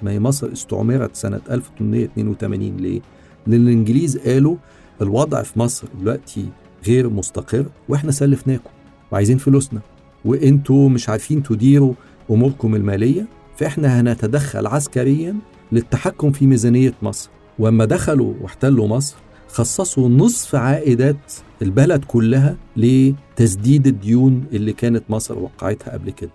ما 0.02 0.12
هي 0.12 0.20
مصر 0.20 0.52
استعمرت 0.54 1.16
سنة 1.16 1.42
1882 1.52 2.78
ليه؟ 2.78 3.02
لأن 3.48 3.68
الإنجليز 3.68 4.18
قالوا 4.18 4.56
الوضع 5.02 5.44
في 5.44 5.60
مصر 5.60 5.88
دلوقتي 6.00 6.46
غير 6.88 7.10
مستقر 7.10 7.66
وإحنا 7.90 8.12
سلفناكم 8.12 8.70
وعايزين 9.12 9.38
فلوسنا 9.38 9.82
وانتوا 10.26 10.90
مش 10.90 11.10
عارفين 11.10 11.44
تديروا 11.44 11.94
اموركم 12.32 12.76
المالية 12.76 13.26
فاحنا 13.58 14.00
هنتدخل 14.02 14.68
عسكريا 14.68 15.36
للتحكم 15.72 16.32
في 16.32 16.48
ميزانية 16.48 16.94
مصر. 17.02 17.30
واما 17.60 17.86
دخلوا 17.86 18.34
واحتلوا 18.42 18.88
مصر 18.88 19.16
خصصوا 19.48 20.10
نصف 20.10 20.56
عائدات 20.56 21.34
البلد 21.62 22.06
كلها 22.06 22.56
لتسديد 22.78 23.88
الديون 23.88 24.44
اللي 24.54 24.74
كانت 24.74 25.04
مصر 25.10 25.40
وقعتها 25.40 25.94
قبل 25.94 26.12
كده. 26.12 26.30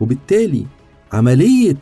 وبالتالي 0.00 0.64
عملية 1.12 1.76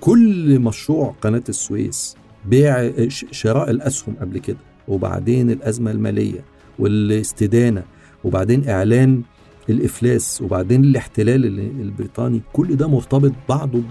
كل 0.00 0.58
مشروع 0.60 1.14
قناة 1.22 1.42
السويس 1.48 2.16
بيع 2.46 2.90
شراء 3.30 3.70
الأسهم 3.70 4.14
قبل 4.20 4.38
كده 4.38 4.56
وبعدين 4.88 5.50
الأزمة 5.50 5.90
المالية 5.90 6.44
والاستدانة 6.78 7.82
وبعدين 8.24 8.68
إعلان 8.68 9.22
الإفلاس 9.68 10.42
وبعدين 10.42 10.84
الاحتلال 10.84 11.44
البريطاني 11.80 12.42
كل 12.52 12.76
ده 12.76 12.88
مرتبط 12.88 13.32
بعضه 13.48 13.82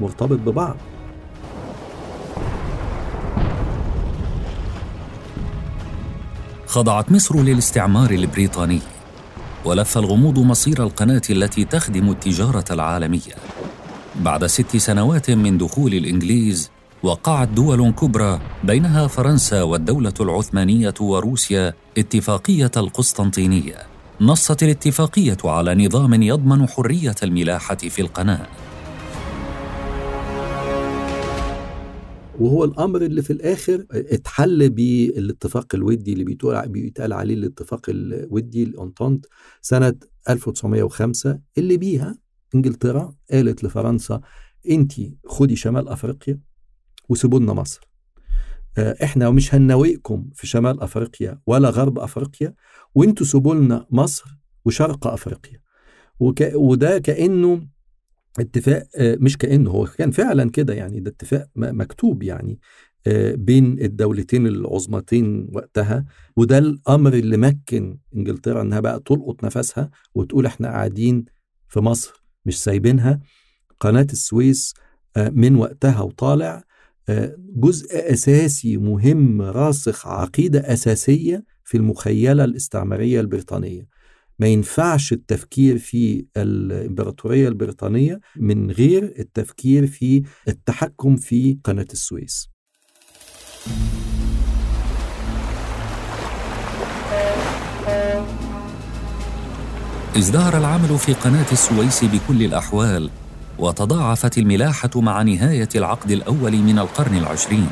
مرتبط 0.00 0.38
ببعض. 0.38 0.76
خضعت 6.66 7.12
مصر 7.12 7.42
للاستعمار 7.42 8.10
البريطاني 8.10 8.80
ولف 9.64 9.98
الغموض 9.98 10.38
مصير 10.38 10.82
القناة 10.82 11.22
التي 11.30 11.64
تخدم 11.64 12.10
التجارة 12.10 12.64
العالمية. 12.70 13.34
بعد 14.20 14.46
ست 14.46 14.76
سنوات 14.76 15.30
من 15.30 15.58
دخول 15.58 15.94
الإنجليز 15.94 16.70
وقعت 17.02 17.48
دول 17.48 17.90
كبرى 17.90 18.40
بينها 18.64 19.06
فرنسا 19.06 19.62
والدولة 19.62 20.14
العثمانية 20.20 20.94
وروسيا 21.00 21.74
اتفاقية 21.98 22.70
القسطنطينية. 22.76 23.76
نصت 24.20 24.62
الاتفاقية 24.62 25.36
على 25.44 25.86
نظام 25.86 26.22
يضمن 26.22 26.66
حرية 26.68 27.14
الملاحة 27.22 27.76
في 27.76 28.02
القناة. 28.02 28.46
وهو 32.40 32.64
الأمر 32.64 33.02
اللي 33.02 33.22
في 33.22 33.32
الآخر 33.32 33.86
اتحل 33.90 34.70
بالاتفاق 34.70 35.74
الودي 35.74 36.12
اللي 36.12 36.24
بيتقال 36.24 36.68
بيتقال 36.68 37.12
عليه 37.12 37.34
الاتفاق 37.34 37.80
الودي 37.88 38.62
الانتونت 38.62 39.26
سنة 39.62 39.94
1905 40.28 41.38
اللي 41.58 41.76
بيها 41.76 42.18
إنجلترا 42.54 43.14
قالت 43.32 43.64
لفرنسا 43.64 44.20
انت 44.70 44.92
خدي 45.26 45.56
شمال 45.56 45.88
أفريقيا 45.88 46.40
وسيبوا 47.08 47.40
لنا 47.40 47.52
مصر 47.52 47.80
إحنا 48.78 49.30
مش 49.30 49.54
هنناوئكم 49.54 50.30
في 50.34 50.46
شمال 50.46 50.80
أفريقيا 50.80 51.40
ولا 51.46 51.70
غرب 51.70 51.98
أفريقيا 51.98 52.54
وإنتوا 52.94 53.26
سيبوا 53.26 53.54
لنا 53.54 53.86
مصر 53.90 54.38
وشرق 54.64 55.06
أفريقيا. 55.06 55.60
وك... 56.20 56.44
وده 56.54 56.98
كأنه 56.98 57.66
اتفاق 58.40 58.88
آه، 58.96 59.16
مش 59.20 59.36
كأنه 59.38 59.70
هو 59.70 59.86
كان 59.86 60.10
فعلا 60.10 60.50
كده 60.50 60.74
يعني 60.74 61.00
ده 61.00 61.10
اتفاق 61.10 61.48
مكتوب 61.56 62.22
يعني 62.22 62.60
آه، 63.06 63.34
بين 63.34 63.78
الدولتين 63.80 64.46
العظمتين 64.46 65.48
وقتها. 65.52 66.04
وده 66.36 66.58
الأمر 66.58 67.12
اللي 67.14 67.36
مكن 67.36 67.98
إنجلترا 68.16 68.62
إنها 68.62 68.80
بقى 68.80 69.00
تلقط 69.06 69.44
نفسها 69.44 69.90
وتقول 70.14 70.46
إحنا 70.46 70.68
قاعدين 70.68 71.24
في 71.68 71.80
مصر 71.80 72.22
مش 72.46 72.62
سايبينها. 72.62 73.20
قناة 73.80 74.06
السويس 74.12 74.74
من 75.16 75.56
وقتها 75.56 76.00
وطالع 76.00 76.64
جزء 77.56 78.12
أساسي 78.12 78.76
مهم 78.76 79.42
راسخ 79.42 80.06
عقيدة 80.06 80.72
أساسية 80.72 81.44
في 81.64 81.76
المخيلة 81.76 82.44
الاستعمارية 82.44 83.20
البريطانية. 83.20 83.86
ما 84.38 84.46
ينفعش 84.46 85.12
التفكير 85.12 85.78
في 85.78 86.26
الإمبراطورية 86.36 87.48
البريطانية 87.48 88.20
من 88.36 88.70
غير 88.70 89.14
التفكير 89.18 89.86
في 89.86 90.22
التحكم 90.48 91.16
في 91.16 91.58
قناة 91.64 91.86
السويس. 91.92 92.48
ازدهر 100.16 100.58
العمل 100.58 100.98
في 100.98 101.12
قناة 101.12 101.52
السويس 101.52 102.04
بكل 102.04 102.42
الأحوال. 102.42 103.10
وتضاعفت 103.58 104.38
الملاحة 104.38 104.90
مع 104.96 105.22
نهاية 105.22 105.68
العقد 105.74 106.10
الأول 106.10 106.52
من 106.52 106.78
القرن 106.78 107.16
العشرين. 107.16 107.68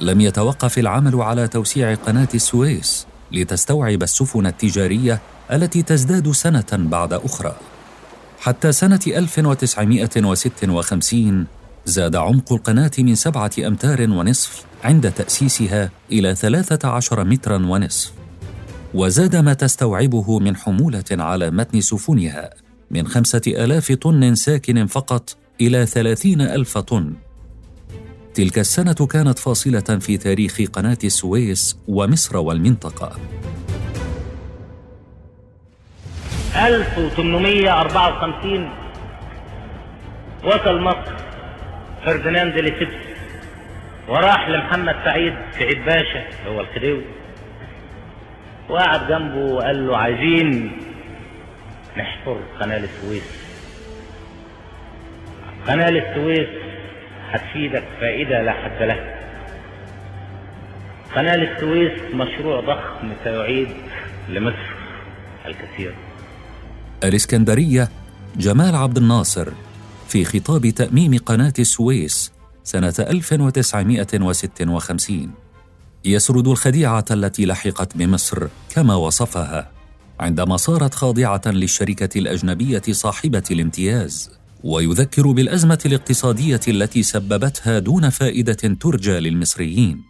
لم 0.00 0.20
يتوقف 0.20 0.78
العمل 0.78 1.22
على 1.22 1.48
توسيع 1.48 1.94
قناة 1.94 2.28
السويس 2.34 3.06
لتستوعب 3.32 4.02
السفن 4.02 4.46
التجارية 4.46 5.20
التي 5.52 5.82
تزداد 5.82 6.30
سنة 6.30 6.66
بعد 6.72 7.12
أخرى. 7.12 7.56
حتى 8.40 8.72
سنة 8.72 9.00
1956 9.06 11.46
زاد 11.84 12.16
عمق 12.16 12.52
القناة 12.52 12.90
من 12.98 13.14
سبعة 13.14 13.50
أمتار 13.66 14.10
ونصف 14.10 14.64
عند 14.84 15.12
تأسيسها 15.12 15.90
إلى 16.12 16.34
13 16.34 17.24
مترا 17.24 17.56
ونصف. 17.56 18.12
وزاد 18.94 19.36
ما 19.36 19.54
تستوعبه 19.54 20.38
من 20.38 20.56
حمولة 20.56 21.04
على 21.10 21.50
متن 21.50 21.80
سفنها. 21.80 22.50
من 22.90 23.06
خمسة 23.06 23.42
آلاف 23.46 23.92
طن 23.92 24.34
ساكن 24.34 24.86
فقط 24.86 25.36
إلى 25.60 25.86
ثلاثين 25.86 26.40
ألف 26.40 26.78
طن. 26.78 27.12
تلك 28.34 28.58
السنة 28.58 29.06
كانت 29.06 29.38
فاصلة 29.38 29.80
في 29.80 30.16
تاريخ 30.16 30.60
قناة 30.72 30.98
السويس 31.04 31.78
ومصر 31.88 32.36
والمنطقة. 32.36 33.16
1854 36.56 38.70
وصل 40.44 40.80
مصر 40.80 41.12
فرديناند 42.04 42.54
لسبس 42.54 42.94
وراح 44.08 44.48
لمحمد 44.48 44.94
سعيد 45.04 45.34
سعيد 45.58 45.84
باشا 45.84 46.24
هو 46.46 46.60
الخديوي. 46.60 47.04
وقعد 48.70 49.08
جنبه 49.08 49.52
وقال 49.52 49.86
له 49.86 49.96
عايزين 49.96 50.72
نحفر 51.98 52.40
قناة 52.60 52.84
السويس. 52.84 53.22
قناة 55.66 55.88
السويس 55.88 56.48
هتفيدك 57.30 57.84
فائدة 58.00 58.42
لا 58.42 58.52
حد 58.52 58.82
لها. 58.82 59.18
قناة 61.16 61.34
السويس 61.34 61.92
مشروع 62.14 62.60
ضخم 62.60 63.12
سيعيد 63.24 63.68
لمصر 64.28 64.74
الكثير. 65.46 65.94
الإسكندرية 67.04 67.88
جمال 68.36 68.74
عبد 68.74 68.96
الناصر 68.96 69.48
في 70.08 70.24
خطاب 70.24 70.68
تأميم 70.68 71.18
قناة 71.18 71.52
السويس 71.58 72.32
سنة 72.64 72.94
1956 72.98 75.30
يسرد 76.04 76.48
الخديعة 76.48 77.04
التي 77.10 77.46
لحقت 77.46 77.96
بمصر 77.96 78.48
كما 78.74 78.94
وصفها. 78.94 79.70
عندما 80.20 80.56
صارت 80.56 80.94
خاضعة 80.94 81.40
للشركة 81.46 82.18
الأجنبية 82.18 82.82
صاحبة 82.90 83.42
الامتياز 83.50 84.38
ويذكر 84.64 85.26
بالأزمة 85.32 85.78
الاقتصادية 85.86 86.60
التي 86.68 87.02
سببتها 87.02 87.78
دون 87.78 88.10
فائدة 88.10 88.76
ترجى 88.80 89.20
للمصريين. 89.20 90.04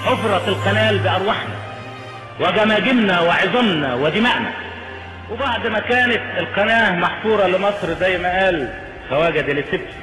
حفرت 0.00 0.48
القنال 0.48 0.98
بأرواحنا 0.98 1.56
وجماجمنا 2.40 3.20
وعظامنا 3.20 3.94
ودماءنا 3.94 4.52
وبعد 5.30 5.66
ما 5.66 5.78
كانت 5.78 6.38
القناة 6.38 6.98
محفورة 6.98 7.46
لمصر 7.46 7.94
زي 8.00 8.18
ما 8.18 8.44
قال 8.44 8.82
خواجة 9.10 9.40
ديليسيبس 9.40 9.94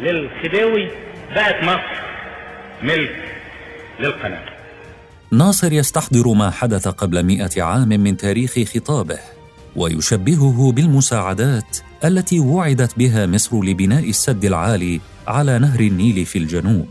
للخديوي 0.00 0.88
بقت 1.34 1.64
مصر 1.64 2.02
ملك 2.82 3.40
للقناة. 4.00 4.55
ناصر 5.32 5.72
يستحضر 5.72 6.32
ما 6.32 6.50
حدث 6.50 6.88
قبل 6.88 7.22
مئة 7.22 7.62
عام 7.62 7.88
من 7.88 8.16
تاريخ 8.16 8.54
خطابه 8.74 9.18
ويشبهه 9.76 10.72
بالمساعدات 10.72 11.78
التي 12.04 12.40
وعدت 12.40 12.98
بها 12.98 13.26
مصر 13.26 13.64
لبناء 13.64 14.08
السد 14.08 14.44
العالي 14.44 15.00
على 15.28 15.58
نهر 15.58 15.80
النيل 15.80 16.26
في 16.26 16.38
الجنوب. 16.38 16.88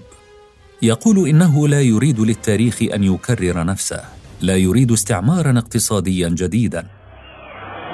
يقول 0.82 1.30
إنه 1.30 1.67
لا 1.67 1.82
يريد 1.82 2.19
للتاريخ 2.19 2.82
أن 2.93 3.04
يكرر 3.04 3.63
نفسه 3.63 4.02
لا 4.41 4.56
يريد 4.56 4.91
استعمارا 4.91 5.60
اقتصاديا 5.60 6.30
جديدا. 6.30 6.88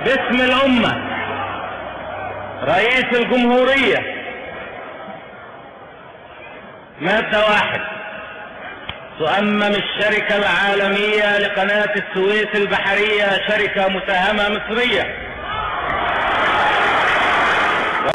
باسم 0.05 0.41
الأمة 0.41 0.93
رئيس 2.63 3.05
الجمهورية 3.13 3.99
مادة 7.01 7.39
واحد. 7.39 7.90
تؤمم 9.21 9.75
الشركة 9.75 10.37
العالمية 10.37 11.37
لقناة 11.37 11.93
السويس 11.95 12.47
البحرية 12.55 13.25
شركة 13.47 13.87
مساهمة 13.87 14.49
مصرية. 14.49 15.15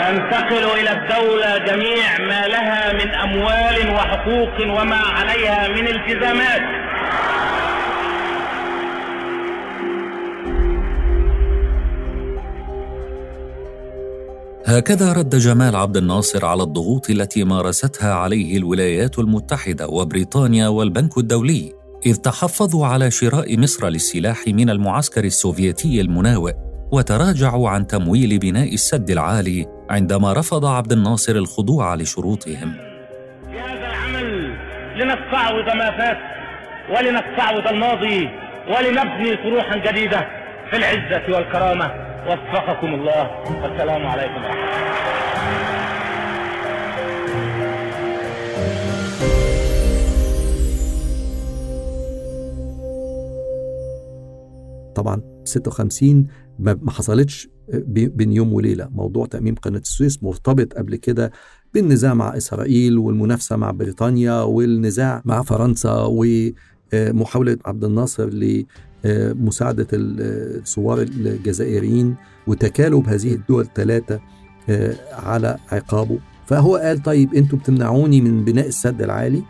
وينتقل 0.00 0.80
إلى 0.80 0.92
الدولة 0.92 1.58
جميع 1.58 2.18
ما 2.18 2.46
لها 2.46 2.92
من 2.92 3.14
أموال 3.14 3.90
وحقوق 3.94 4.80
وما 4.80 5.00
عليها 5.18 5.68
من 5.68 5.88
التزامات. 5.88 6.75
هكذا 14.76 15.12
رد 15.12 15.36
جمال 15.36 15.76
عبد 15.76 15.96
الناصر 15.96 16.46
على 16.46 16.62
الضغوط 16.62 17.10
التي 17.10 17.44
مارستها 17.44 18.14
عليه 18.14 18.56
الولايات 18.56 19.18
المتحدة 19.18 19.88
وبريطانيا 19.88 20.68
والبنك 20.68 21.18
الدولي 21.18 21.72
إذ 22.06 22.16
تحفظوا 22.16 22.86
على 22.86 23.10
شراء 23.10 23.58
مصر 23.58 23.88
للسلاح 23.88 24.38
من 24.46 24.70
المعسكر 24.70 25.24
السوفيتي 25.24 26.00
المناوئ 26.00 26.52
وتراجعوا 26.92 27.68
عن 27.68 27.86
تمويل 27.86 28.38
بناء 28.38 28.74
السد 28.74 29.10
العالي 29.10 29.66
عندما 29.90 30.32
رفض 30.32 30.64
عبد 30.64 30.92
الناصر 30.92 31.32
الخضوع 31.32 31.94
لشروطهم. 31.94 32.72
في 33.50 33.58
هذا 33.58 33.86
العمل 33.86 34.56
لنستعوض 34.96 35.76
ما 35.76 35.90
فات 35.98 36.18
ولنستعوض 36.90 37.66
الماضي 37.66 38.28
ولنبني 38.68 39.36
طروحا 39.36 39.76
جديدة 39.76 40.26
في 40.70 40.76
العزة 40.76 41.34
والكرامة. 41.34 42.05
وفقكم 42.28 42.94
الله. 42.94 43.30
والسلام 43.62 44.06
عليكم. 44.06 44.42
ورحمة 44.44 44.76
الله 44.76 45.76
طبعا 54.94 55.20
56 55.44 56.26
ما 56.58 56.90
حصلتش 56.90 57.48
بي- 57.72 58.08
بين 58.08 58.32
يوم 58.32 58.52
وليلة. 58.52 58.88
موضوع 58.92 59.26
تأميم 59.26 59.54
قناة 59.54 59.78
السويس 59.78 60.22
مرتبط 60.22 60.72
قبل 60.74 60.96
كده 60.96 61.32
بالنزاع 61.74 62.14
مع 62.14 62.36
إسرائيل 62.36 62.98
والمنافسة 62.98 63.56
مع 63.56 63.70
بريطانيا 63.70 64.40
والنزاع 64.40 65.22
مع 65.24 65.42
فرنسا 65.42 66.06
ومحاوله 66.08 67.56
عبد 67.64 67.84
الناصر 67.84 68.28
لمساعده 69.06 69.86
الثوار 69.92 71.02
الجزائريين 71.02 72.14
وتكالب 72.46 73.08
هذه 73.08 73.34
الدول 73.34 73.62
الثلاثة 73.64 74.20
على 75.12 75.56
عقابه. 75.72 76.18
فهو 76.46 76.76
قال 76.76 77.02
طيب 77.02 77.34
أنتوا 77.34 77.58
بتمنعوني 77.58 78.20
من 78.20 78.44
بناء 78.44 78.66
السد 78.68 79.02
العالي؟ 79.02 79.42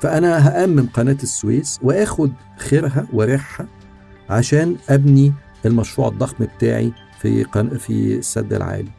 فأنا 0.00 0.48
هأمم 0.48 0.86
قناة 0.94 1.16
السويس 1.22 1.80
وآخد 1.82 2.30
خيرها 2.58 3.06
وريحها 3.12 3.66
عشان 4.30 4.76
أبني 4.88 5.32
المشروع 5.66 6.08
الضخم 6.08 6.44
بتاعي 6.56 6.92
في 7.20 7.42
قن... 7.44 7.68
في 7.78 8.16
السد 8.18 8.52
العالي. 8.52 8.90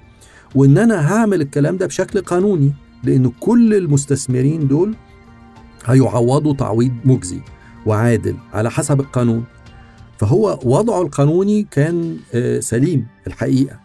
وإن 0.55 0.77
أنا 0.77 1.13
هعمل 1.13 1.41
الكلام 1.41 1.77
ده 1.77 1.85
بشكل 1.85 2.21
قانوني 2.21 2.73
لأن 3.03 3.31
كل 3.39 3.73
المستثمرين 3.73 4.67
دول 4.67 4.95
هيعوضوا 5.85 6.53
تعويض 6.53 6.91
مجزي 7.05 7.39
وعادل 7.85 8.35
على 8.53 8.71
حسب 8.71 8.99
القانون. 8.99 9.43
فهو 10.17 10.59
وضعه 10.63 11.01
القانوني 11.01 11.67
كان 11.71 12.17
آه، 12.33 12.59
سليم 12.59 13.07
الحقيقة. 13.27 13.79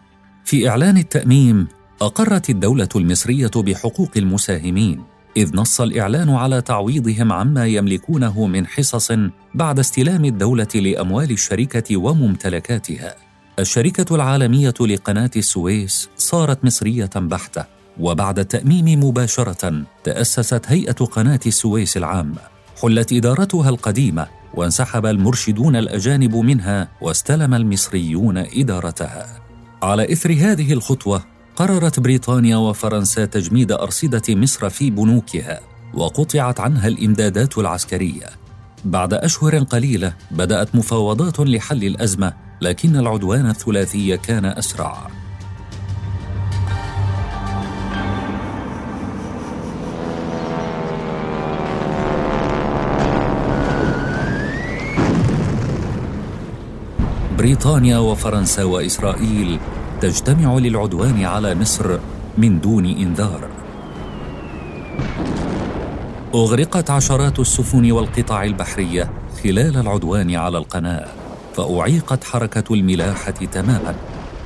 في 0.45 0.69
إعلان 0.69 0.97
التأميم 0.97 1.67
أقرت 2.01 2.49
الدولة 2.49 2.89
المصرية 2.95 3.51
بحقوق 3.55 4.11
المساهمين 4.17 5.03
إذ 5.37 5.55
نص 5.55 5.81
الإعلان 5.81 6.29
على 6.29 6.61
تعويضهم 6.61 7.31
عما 7.31 7.67
يملكونه 7.67 8.45
من 8.47 8.67
حصص 8.67 9.11
بعد 9.55 9.79
استلام 9.79 10.25
الدولة 10.25 10.67
لأموال 10.75 11.31
الشركة 11.31 11.97
وممتلكاتها. 11.97 13.15
الشركة 13.59 14.15
العالمية 14.15 14.73
لقناة 14.81 15.31
السويس 15.35 16.09
صارت 16.17 16.65
مصرية 16.65 17.09
بحتة 17.15 17.65
وبعد 17.99 18.39
التأميم 18.39 19.03
مباشرة 19.03 19.83
تأسست 20.03 20.61
هيئة 20.67 20.91
قناة 20.91 21.39
السويس 21.45 21.97
العامة. 21.97 22.41
حلت 22.81 23.13
إدارتها 23.13 23.69
القديمة 23.69 24.40
وانسحب 24.53 25.05
المرشدون 25.05 25.75
الأجانب 25.75 26.35
منها 26.35 26.87
واستلم 27.01 27.53
المصريون 27.53 28.37
إدارتها. 28.37 29.27
على 29.83 30.13
إثر 30.13 30.31
هذه 30.31 30.73
الخطوة 30.73 31.23
قررت 31.55 31.99
بريطانيا 31.99 32.57
وفرنسا 32.57 33.25
تجميد 33.25 33.71
أرصدة 33.71 34.35
مصر 34.35 34.69
في 34.69 34.89
بنوكها 34.89 35.59
وقطعت 35.93 36.59
عنها 36.59 36.87
الإمدادات 36.87 37.57
العسكرية. 37.57 38.25
بعد 38.85 39.13
أشهر 39.13 39.57
قليلة 39.59 40.13
بدأت 40.31 40.75
مفاوضات 40.75 41.39
لحل 41.39 41.83
الأزمة 41.83 42.33
لكن 42.61 42.95
العدوان 42.95 43.49
الثلاثي 43.49 44.17
كان 44.17 44.45
أسرع. 44.45 45.20
بريطانيا 57.41 57.97
وفرنسا 57.97 58.63
وإسرائيل 58.63 59.59
تجتمع 60.01 60.57
للعدوان 60.57 61.23
على 61.23 61.55
مصر 61.55 61.99
من 62.37 62.59
دون 62.59 62.85
إنذار. 62.85 63.49
أغرقت 66.35 66.89
عشرات 66.89 67.39
السفن 67.39 67.91
والقطع 67.91 68.43
البحرية 68.43 69.11
خلال 69.43 69.77
العدوان 69.77 70.35
على 70.35 70.57
القناة 70.57 71.07
فأعيقت 71.53 72.23
حركة 72.23 72.73
الملاحة 72.73 73.31
تماما. 73.31 73.95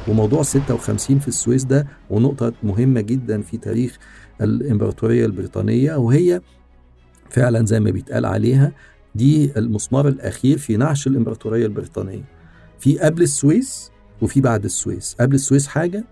وموضوع 0.08 0.44
56 0.44 1.20
في 1.20 1.28
السويس 1.28 1.64
ده 1.64 1.88
ونقطة 2.10 2.54
مهمة 2.64 3.02
جدا 3.02 3.42
في 3.42 3.58
تاريخ 3.58 3.98
الإمبراطورية 4.42 5.26
البريطانية 5.26 5.96
وهي 5.96 6.42
فعلا 7.30 7.66
زي 7.66 7.80
ما 7.80 7.92
بيتقال 7.92 8.26
عليها 8.26 8.72
دي 9.16 9.52
المسمار 9.58 10.08
الأخير 10.08 10.58
في 10.58 10.78
نعش 10.78 11.08
الإمبراطورية 11.08 11.66
البريطانية. 11.66 12.35
في 12.86 13.00
قبل 13.00 13.22
السويس 13.22 13.92
وفي 14.22 14.42
بعد 14.42 14.66
السويس. 14.66 15.16
قبل 15.20 15.36
السويس 15.36 15.68
حاجة 15.68 16.04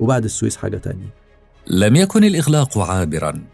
وبعد 0.00 0.24
السويس 0.24 0.56
حاجة 0.56 0.76
تانية. 0.76 1.14
لم 1.66 1.96
يكن 1.96 2.24
الإغلاق 2.24 2.78
عابرا. 2.78 3.44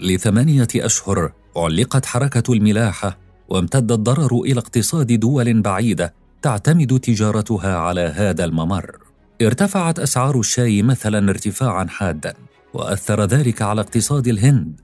لثمانية 0.00 0.68
أشهر 0.76 1.32
علقت 1.56 2.06
حركة 2.06 2.52
الملاحة 2.52 3.18
وامتد 3.48 3.92
الضرر 3.92 4.40
إلى 4.40 4.60
اقتصاد 4.60 5.12
دول 5.20 5.62
بعيدة 5.62 6.14
تعتمد 6.42 7.00
تجارتها 7.00 7.76
على 7.76 8.00
هذا 8.00 8.44
الممر. 8.44 8.96
ارتفعت 9.42 9.98
أسعار 9.98 10.40
الشاي 10.40 10.82
مثلا 10.82 11.30
ارتفاعا 11.30 11.86
حادا 11.86 12.34
وأثر 12.74 13.24
ذلك 13.24 13.62
على 13.62 13.80
اقتصاد 13.80 14.28
الهند. 14.28 14.80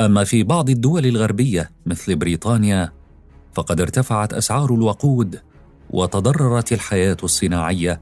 أما 0.00 0.24
في 0.24 0.42
بعض 0.42 0.70
الدول 0.70 1.06
الغربية 1.06 1.70
مثل 1.86 2.16
بريطانيا 2.16 2.92
فقد 3.54 3.80
ارتفعت 3.80 4.32
أسعار 4.32 4.74
الوقود 4.74 5.40
وتضررت 5.90 6.72
الحياة 6.72 7.16
الصناعية 7.24 8.00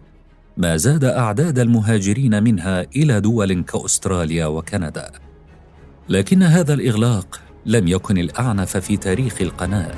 ما 0.57 0.77
زاد 0.77 1.05
أعداد 1.05 1.59
المهاجرين 1.59 2.42
منها 2.42 2.87
إلى 2.97 3.20
دول 3.20 3.62
كأستراليا 3.62 4.47
وكندا. 4.47 5.11
لكن 6.09 6.42
هذا 6.42 6.75
الإغلاق 6.75 7.40
لم 7.66 7.88
يكن 7.88 8.18
الأعنف 8.18 8.77
في 8.77 8.97
تاريخ 8.97 9.37
القناة. 9.40 9.94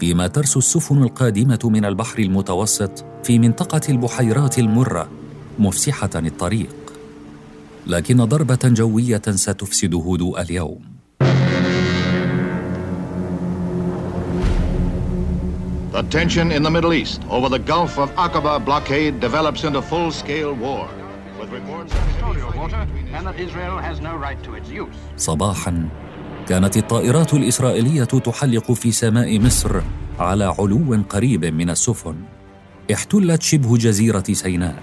فيما 0.00 0.26
ترسو 0.26 0.58
السفن 0.58 1.02
القادمة 1.02 1.58
من 1.64 1.84
البحر 1.84 2.18
المتوسط 2.18 3.04
في 3.24 3.38
منطقة 3.38 3.80
البحيرات 3.88 4.58
المرة 4.58 5.08
مفسحة 5.58 6.10
الطريق 6.16 6.74
لكن 7.86 8.16
ضربة 8.24 8.58
جوية 8.64 9.22
ستفسد 9.30 9.94
هدوء 9.94 10.40
اليوم 10.40 10.80
The 15.92 16.02
tension 16.02 16.50
in 16.50 16.62
the 16.62 16.70
Middle 16.70 16.92
East 16.92 17.20
over 17.30 17.48
the 17.48 17.58
Gulf 17.58 17.98
of 17.98 18.10
Aqaba 18.16 18.64
blockade 18.64 19.20
develops 19.20 19.62
into 19.64 19.82
full-scale 19.82 20.54
war. 20.54 20.99
صباحا 25.16 25.88
كانت 26.48 26.76
الطائرات 26.76 27.34
الإسرائيلية 27.34 28.04
تحلق 28.04 28.72
في 28.72 28.92
سماء 28.92 29.38
مصر 29.38 29.80
على 30.18 30.54
علو 30.58 31.02
قريب 31.08 31.44
من 31.44 31.70
السفن. 31.70 32.14
احتلت 32.92 33.42
شبه 33.42 33.76
جزيرة 33.76 34.24
سيناء. 34.32 34.82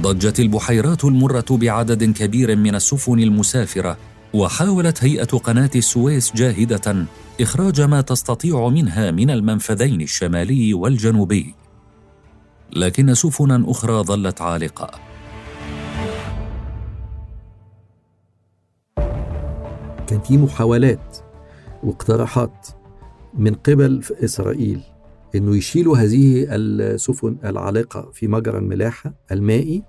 ضجت 0.00 0.40
البحيرات 0.40 1.04
المرة 1.04 1.44
بعدد 1.50 2.04
كبير 2.04 2.56
من 2.56 2.74
السفن 2.74 3.18
المسافرة 3.18 3.96
وحاولت 4.34 5.04
هيئة 5.04 5.24
قناة 5.24 5.70
السويس 5.76 6.32
جاهدة 6.34 7.06
إخراج 7.40 7.80
ما 7.80 8.00
تستطيع 8.00 8.68
منها 8.68 9.10
من 9.10 9.30
المنفذين 9.30 10.00
الشمالي 10.00 10.74
والجنوبي. 10.74 11.54
لكن 12.76 13.14
سفنا 13.14 13.64
أخرى 13.66 14.02
ظلت 14.02 14.40
عالقة. 14.40 14.90
كان 20.06 20.20
في 20.20 20.38
محاولات 20.38 21.16
واقتراحات 21.82 22.68
من 23.34 23.54
قبل 23.54 24.02
إسرائيل 24.24 24.80
إنه 25.34 25.56
يشيلوا 25.56 25.96
هذه 25.96 26.46
السفن 26.50 27.36
العالقة 27.44 28.10
في 28.12 28.28
مجرى 28.28 28.58
الملاحه 28.58 29.14
المائي 29.32 29.82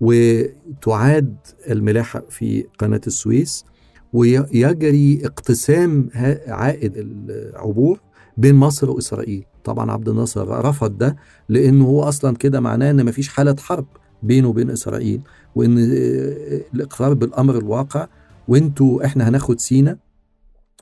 وتعاد 0.00 1.36
الملاحه 1.70 2.22
في 2.30 2.64
قناة 2.78 3.00
السويس. 3.06 3.64
ويجري 4.12 5.20
اقتسام 5.24 6.08
عائد 6.48 6.92
العبور 6.96 8.00
بين 8.36 8.54
مصر 8.54 8.90
وإسرائيل. 8.90 9.44
طبعا 9.64 9.90
عبد 9.90 10.08
الناصر 10.08 10.64
رفض 10.64 10.98
ده 10.98 11.16
لأنه 11.48 11.84
هو 11.84 12.02
أصلا 12.02 12.36
كده 12.36 12.60
معناه 12.60 12.90
إن 12.90 13.04
مفيش 13.04 13.28
حالة 13.28 13.56
حرب 13.60 13.86
بينه 14.22 14.48
وبين 14.48 14.70
إسرائيل 14.70 15.20
وإن 15.54 15.74
الإقرار 16.74 17.14
بالأمر 17.14 17.58
الواقع 17.58 18.06
وإنتوا 18.48 19.04
إحنا 19.04 19.28
هناخد 19.28 19.60
سينا 19.60 19.98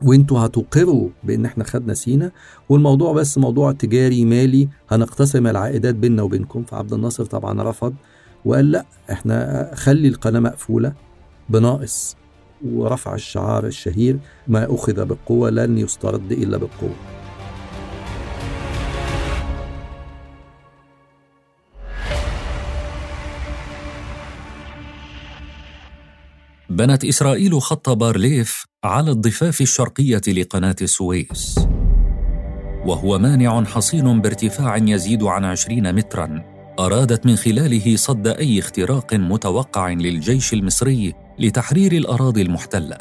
وإنتوا 0.03 0.39
هتقروا 0.39 1.09
بإن 1.25 1.45
إحنا 1.47 1.65
خدنا 1.65 1.95
سينا. 1.95 2.31
والموضوع 2.69 3.13
بس 3.13 3.39
موضوع 3.39 3.73
تجاري 3.73 4.25
مالي 4.25 4.69
هنقتسم 4.91 5.47
العائدات 5.47 5.95
بيننا 5.95 6.23
وبينكم. 6.23 6.65
فعبد 6.65 6.93
الناصر 6.93 7.25
طبعا 7.25 7.63
رفض 7.71 7.95
وقال 8.45 8.71
لأ 8.71 8.85
إحنا 9.11 9.71
خلي 9.75 10.09
القناة 10.09 10.41
مقفولة 10.41 10.93
بناقص. 11.49 12.17
ورفع 12.65 13.15
الشعار 13.15 13.67
الشهير 13.67 14.19
ما 14.49 14.75
أخذ 14.75 15.05
بالقوه 15.05 15.51
لن 15.51 15.79
يسترد 15.79 16.33
إلا 16.33 16.57
بالقوه 16.57 16.95
بنت 26.71 27.05
إسرائيل 27.05 27.63
خط 27.63 27.91
بارليف 27.91 28.65
على 28.85 29.11
الضفاف 29.11 29.61
الشرقية 29.61 30.23
لقناة 30.29 30.77
السويس 30.83 31.59
وهو 32.87 33.19
مانع 33.19 33.65
حصين 33.65 34.21
بارتفاع 34.21 34.77
يزيد 34.77 35.23
عن 35.23 35.45
عشرين 35.45 35.95
متراً. 35.95 36.55
أرادت 36.79 37.27
من 37.27 37.37
خلاله 37.37 37.97
صد 37.97 38.27
أي 38.27 38.59
اختراق 38.59 39.15
متوقع 39.15 39.89
للجيش 39.89 40.53
المصري 40.53 41.15
لتحرير 41.39 41.93
الأراضي 41.93 42.43
المحتلة. 42.43 42.99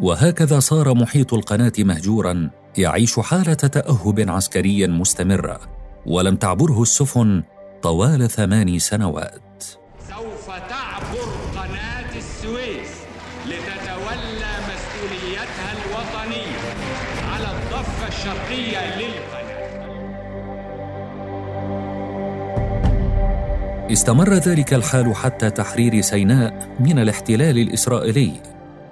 وهكذا 0.00 0.60
صار 0.60 0.94
محيط 0.94 1.34
القناة 1.34 1.72
مهجوراً 1.78 2.50
يعيش 2.78 3.18
حالة 3.20 3.54
تأهب 3.54 4.30
عسكري 4.30 4.86
مستمرة 4.86 5.60
ولم 6.06 6.36
تعبره 6.36 6.82
السفن 6.82 7.42
طوال 7.82 8.30
ثماني 8.30 8.78
سنوات. 8.78 9.64
سوف 10.08 10.46
تعبر 10.46 11.19
استمر 23.92 24.34
ذلك 24.34 24.74
الحال 24.74 25.14
حتى 25.14 25.50
تحرير 25.50 26.00
سيناء 26.00 26.76
من 26.80 26.98
الاحتلال 26.98 27.58
الإسرائيلي 27.58 28.32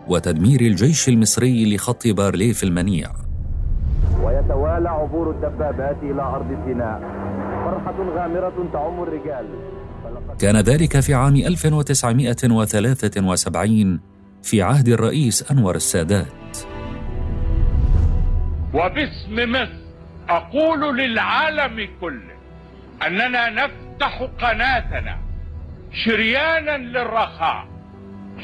وتدمير 0.09 0.61
الجيش 0.61 1.09
المصري 1.09 1.75
لخط 1.75 2.07
بارليف 2.07 2.65
المنيع. 2.65 3.11
ويتوالى 4.23 4.89
عبور 4.89 5.31
الدبابات 5.31 5.97
إلى 6.03 6.23
أرض 6.23 6.59
سيناء. 6.67 7.01
فرحة 7.65 7.95
غامرة 8.17 8.69
تعم 8.73 9.03
الرجال. 9.03 9.47
كان 10.39 10.57
ذلك 10.57 11.01
في 11.01 11.15
عام 11.15 11.37
1973 11.37 14.01
في 14.43 14.63
عهد 14.63 14.89
الرئيس 14.89 15.53
أنور 15.53 15.77
السادات. 15.77 16.59
وباسم 18.75 19.53
مصر 19.53 19.73
أقول 20.29 20.99
للعالم 20.99 21.89
كله 22.01 22.35
أننا 23.07 23.51
نفتح 23.51 23.88
قناتنا 24.07 25.19
شريانا 26.05 26.77
للرخاء 26.77 27.69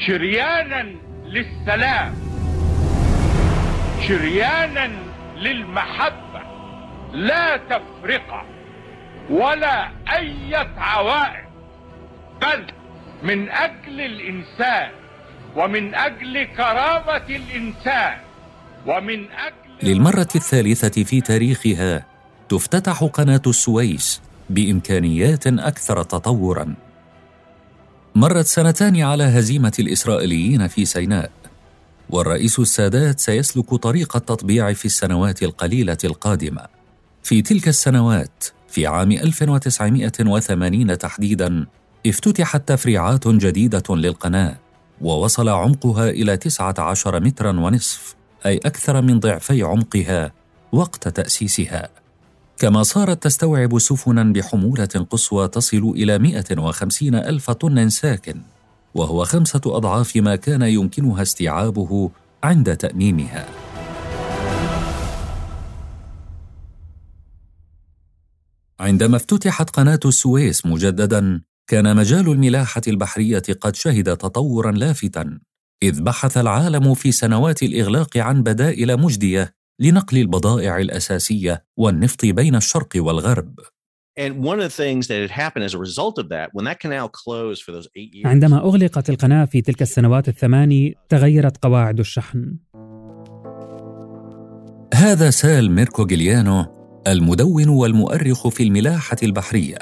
شريانا 0.07 0.95
للسلام 1.25 2.13
شريانا 4.07 4.91
للمحبة. 5.37 6.41
لا 7.13 7.57
تفرقة 7.57 8.45
ولا 9.29 9.89
أي 10.13 10.55
عوائد 10.77 11.45
بل 12.41 12.65
من 13.23 13.49
أجل 13.49 14.01
الإنسان 14.01 14.89
ومن 15.55 15.95
أجل 15.95 16.43
كرامة 16.43 17.25
الإنسان 17.29 18.17
ومن 18.85 19.31
أجل 19.31 19.55
للمرة 19.83 20.27
الثالثة 20.35 21.03
في 21.03 21.21
تاريخها 21.21 22.05
تفتتح 22.49 23.03
قناة 23.03 23.41
السويس. 23.47 24.21
بإمكانيات 24.49 25.47
أكثر 25.47 26.03
تطورا. 26.03 26.75
مرت 28.15 28.45
سنتان 28.45 29.01
على 29.01 29.23
هزيمة 29.23 29.73
الإسرائيليين 29.79 30.67
في 30.67 30.85
سيناء 30.85 31.31
والرئيس 32.09 32.59
السادات 32.59 33.19
سيسلك 33.19 33.75
طريق 33.75 34.15
التطبيع 34.15 34.73
في 34.73 34.85
السنوات 34.85 35.43
القليلة 35.43 35.97
القادمة. 36.03 36.67
في 37.23 37.41
تلك 37.41 37.67
السنوات 37.67 38.43
في 38.67 38.87
عام 38.87 39.11
1980 39.11 40.97
تحديدا 40.97 41.65
افتتحت 42.07 42.67
تفريعات 42.67 43.27
جديدة 43.27 43.83
للقناة 43.89 44.55
ووصل 45.01 45.49
عمقها 45.49 46.09
إلى 46.09 46.37
19 46.37 47.19
مترا 47.19 47.59
ونصف 47.59 48.15
أي 48.45 48.57
أكثر 48.57 49.01
من 49.01 49.19
ضعفي 49.19 49.63
عمقها 49.63 50.31
وقت 50.71 51.07
تأسيسها. 51.07 51.89
كما 52.57 52.83
صارت 52.83 53.23
تستوعب 53.23 53.79
سفنا 53.79 54.23
بحمولة 54.23 55.07
قصوى 55.09 55.47
تصل 55.47 55.93
إلى 55.95 56.19
150 56.19 57.15
ألف 57.15 57.51
طن 57.51 57.89
ساكن 57.89 58.41
وهو 58.93 59.25
خمسة 59.25 59.61
أضعاف 59.65 60.15
ما 60.15 60.35
كان 60.35 60.61
يمكنها 60.61 61.21
استيعابه 61.21 62.11
عند 62.43 62.77
تأميمها. 62.77 63.45
عندما 68.79 69.15
افتتحت 69.15 69.69
قناة 69.69 69.99
السويس 70.05 70.65
مجددا 70.65 71.41
كان 71.67 71.95
مجال 71.95 72.31
الملاحة 72.31 72.81
البحرية 72.87 73.43
قد 73.61 73.75
شهد 73.75 74.17
تطورا 74.17 74.71
لافتا 74.71 75.39
إذ 75.83 76.01
بحث 76.01 76.37
العالم 76.37 76.93
في 76.93 77.11
سنوات 77.11 77.63
الإغلاق 77.63 78.17
عن 78.17 78.43
بدائل 78.43 78.99
مجدية 78.99 79.55
لنقل 79.79 80.17
البضائع 80.17 80.77
الأساسية 80.77 81.65
والنفط 81.77 82.25
بين 82.25 82.55
الشرق 82.55 82.89
والغرب. 82.95 83.59
عندما 88.25 88.57
أغلقت 88.57 89.09
القناة 89.09 89.45
في 89.45 89.61
تلك 89.61 89.81
السنوات 89.81 90.27
الثماني 90.27 90.95
تغيرت 91.09 91.57
قواعد 91.57 91.99
الشحن. 91.99 92.57
هذا 94.93 95.29
سال 95.29 95.71
ميركو 95.71 96.05
جيليانو 96.05 96.65
المدون 97.07 97.69
والمؤرخ 97.69 98.47
في 98.47 98.63
الملاحة 98.63 99.17
البحرية. 99.23 99.77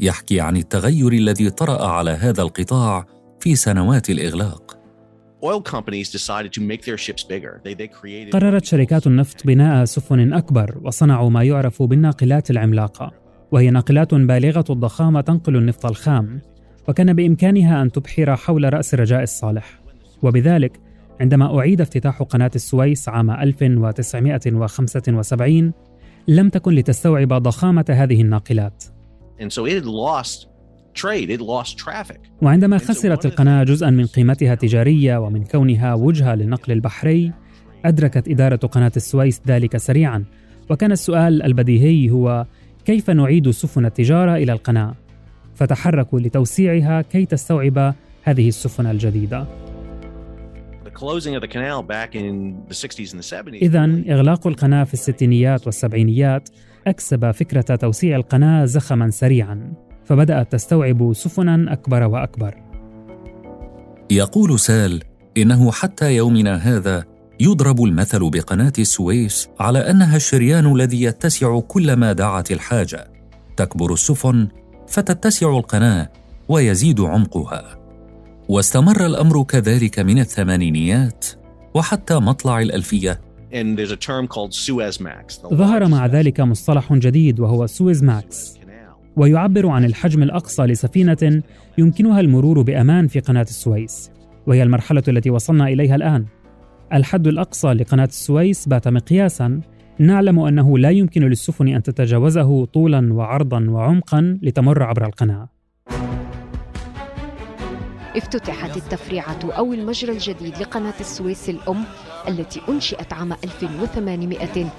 يحكي 0.00 0.40
عن 0.40 0.56
التغير 0.56 1.12
الذي 1.12 1.50
طرأ 1.50 1.86
على 1.86 2.10
هذا 2.10 2.42
القطاع 2.42 3.06
في 3.40 3.56
سنوات 3.56 4.10
الإغلاق. 4.10 4.75
قررت 8.30 8.64
شركات 8.64 9.06
النفط 9.06 9.46
بناء 9.46 9.84
سفن 9.84 10.32
أكبر 10.32 10.80
وصنعوا 10.84 11.30
ما 11.30 11.42
يعرف 11.42 11.82
بالناقلات 11.82 12.50
العملاقة 12.50 13.12
وهي 13.52 13.70
ناقلات 13.70 14.14
بالغة 14.14 14.64
الضخامة 14.70 15.20
تنقل 15.20 15.56
النفط 15.56 15.86
الخام 15.86 16.40
وكان 16.88 17.12
بإمكانها 17.12 17.82
أن 17.82 17.92
تبحر 17.92 18.36
حول 18.36 18.74
رأس 18.74 18.94
الرجاء 18.94 19.22
الصالح. 19.22 19.80
وبذلك 20.22 20.80
عندما 21.20 21.58
أعيد 21.58 21.80
افتتاح 21.80 22.22
قناة 22.22 22.50
السويس 22.54 23.08
عام 23.08 23.30
1975 23.30 25.72
لم 26.28 26.48
تكن 26.48 26.74
لتستوعب 26.74 27.28
ضخامة 27.28 27.84
هذه 27.88 28.22
الناقلات. 28.22 28.84
وعندما 32.42 32.78
خسرت 32.78 33.26
القناة 33.26 33.64
جزءا 33.64 33.90
من 33.90 34.06
قيمتها 34.06 34.52
التجارية 34.52 35.18
ومن 35.18 35.44
كونها 35.44 35.94
وجهة 35.94 36.34
للنقل 36.34 36.72
البحري 36.72 37.32
أدركت 37.84 38.28
إدارة 38.28 38.56
قناة 38.56 38.92
السويس 38.96 39.42
ذلك 39.46 39.76
سريعا. 39.76 40.24
وكان 40.70 40.92
السؤال 40.92 41.42
البديهي 41.42 42.10
هو 42.10 42.46
كيف 42.84 43.10
نعيد 43.10 43.50
سفن 43.50 43.86
التجارة 43.86 44.36
إلى 44.36 44.52
القناة؟ 44.52 44.94
فتحركوا 45.54 46.20
لتوسيعها 46.20 47.02
كي 47.02 47.26
تستوعب 47.26 47.94
هذه 48.22 48.48
السفن 48.48 48.86
الجديدة. 48.86 49.46
إذا 53.62 54.02
إغلاق 54.08 54.46
القناة 54.46 54.84
في 54.84 54.94
الستينيات 54.94 55.66
والسبعينيات 55.66 56.48
أكسب 56.86 57.30
فكرة 57.30 57.76
توسيع 57.76 58.16
القناة 58.16 58.64
زخما 58.64 59.10
سريعا. 59.10 59.85
فبدأت 60.06 60.52
تستوعب 60.52 61.12
سفنا 61.12 61.72
أكبر 61.72 62.02
وأكبر. 62.02 62.54
يقول 64.10 64.58
سال 64.58 65.02
إنه 65.36 65.72
حتى 65.72 66.16
يومنا 66.16 66.56
هذا 66.56 67.04
يضرب 67.40 67.84
المثل 67.84 68.30
بقناة 68.30 68.72
السويس 68.78 69.48
على 69.60 69.78
أنها 69.90 70.16
الشريان 70.16 70.72
الذي 70.72 71.02
يتسع 71.02 71.60
كلما 71.60 72.12
دعت 72.12 72.50
الحاجة. 72.50 73.10
تكبر 73.56 73.92
السفن 73.92 74.48
فتتسع 74.88 75.58
القناة 75.58 76.08
ويزيد 76.48 77.00
عمقها. 77.00 77.78
واستمر 78.48 79.06
الأمر 79.06 79.42
كذلك 79.42 79.98
من 79.98 80.18
الثمانينيات 80.18 81.26
وحتى 81.74 82.14
مطلع 82.14 82.60
الألفية. 82.60 83.20
ظهر 85.54 85.88
مع 85.88 86.06
ذلك 86.06 86.40
مصطلح 86.40 86.92
جديد 86.92 87.40
وهو 87.40 87.66
Suezmax 87.66 88.56
ويعبر 89.16 89.68
عن 89.68 89.84
الحجم 89.84 90.22
الأقصى 90.22 90.62
لسفينة 90.62 91.42
يمكنها 91.78 92.20
المرور 92.20 92.62
بأمان 92.62 93.06
في 93.06 93.20
قناة 93.20 93.42
السويس 93.42 94.10
وهي 94.46 94.62
المرحلة 94.62 95.02
التي 95.08 95.30
وصلنا 95.30 95.68
إليها 95.68 95.94
الآن. 95.94 96.26
الحد 96.92 97.26
الأقصى 97.26 97.68
لقناة 97.68 98.04
السويس 98.04 98.68
بات 98.68 98.88
مقياسا 98.88 99.60
نعلم 99.98 100.38
أنه 100.38 100.78
لا 100.78 100.90
يمكن 100.90 101.22
للسفن 101.22 101.68
أن 101.68 101.82
تتجاوزه 101.82 102.64
طولا 102.64 103.12
وعرضا 103.12 103.70
وعمقا 103.70 104.38
لتمر 104.42 104.82
عبر 104.82 105.06
القناة. 105.06 105.55
افتتحت 108.16 108.76
التفريعة 108.76 109.38
أو 109.44 109.72
المجرى 109.72 110.12
الجديد 110.12 110.58
لقناة 110.58 110.94
السويس 111.00 111.48
الأم 111.48 111.84
التي 112.28 112.62
أنشئت 112.68 113.12
عام 113.12 113.32
1869 113.32 114.70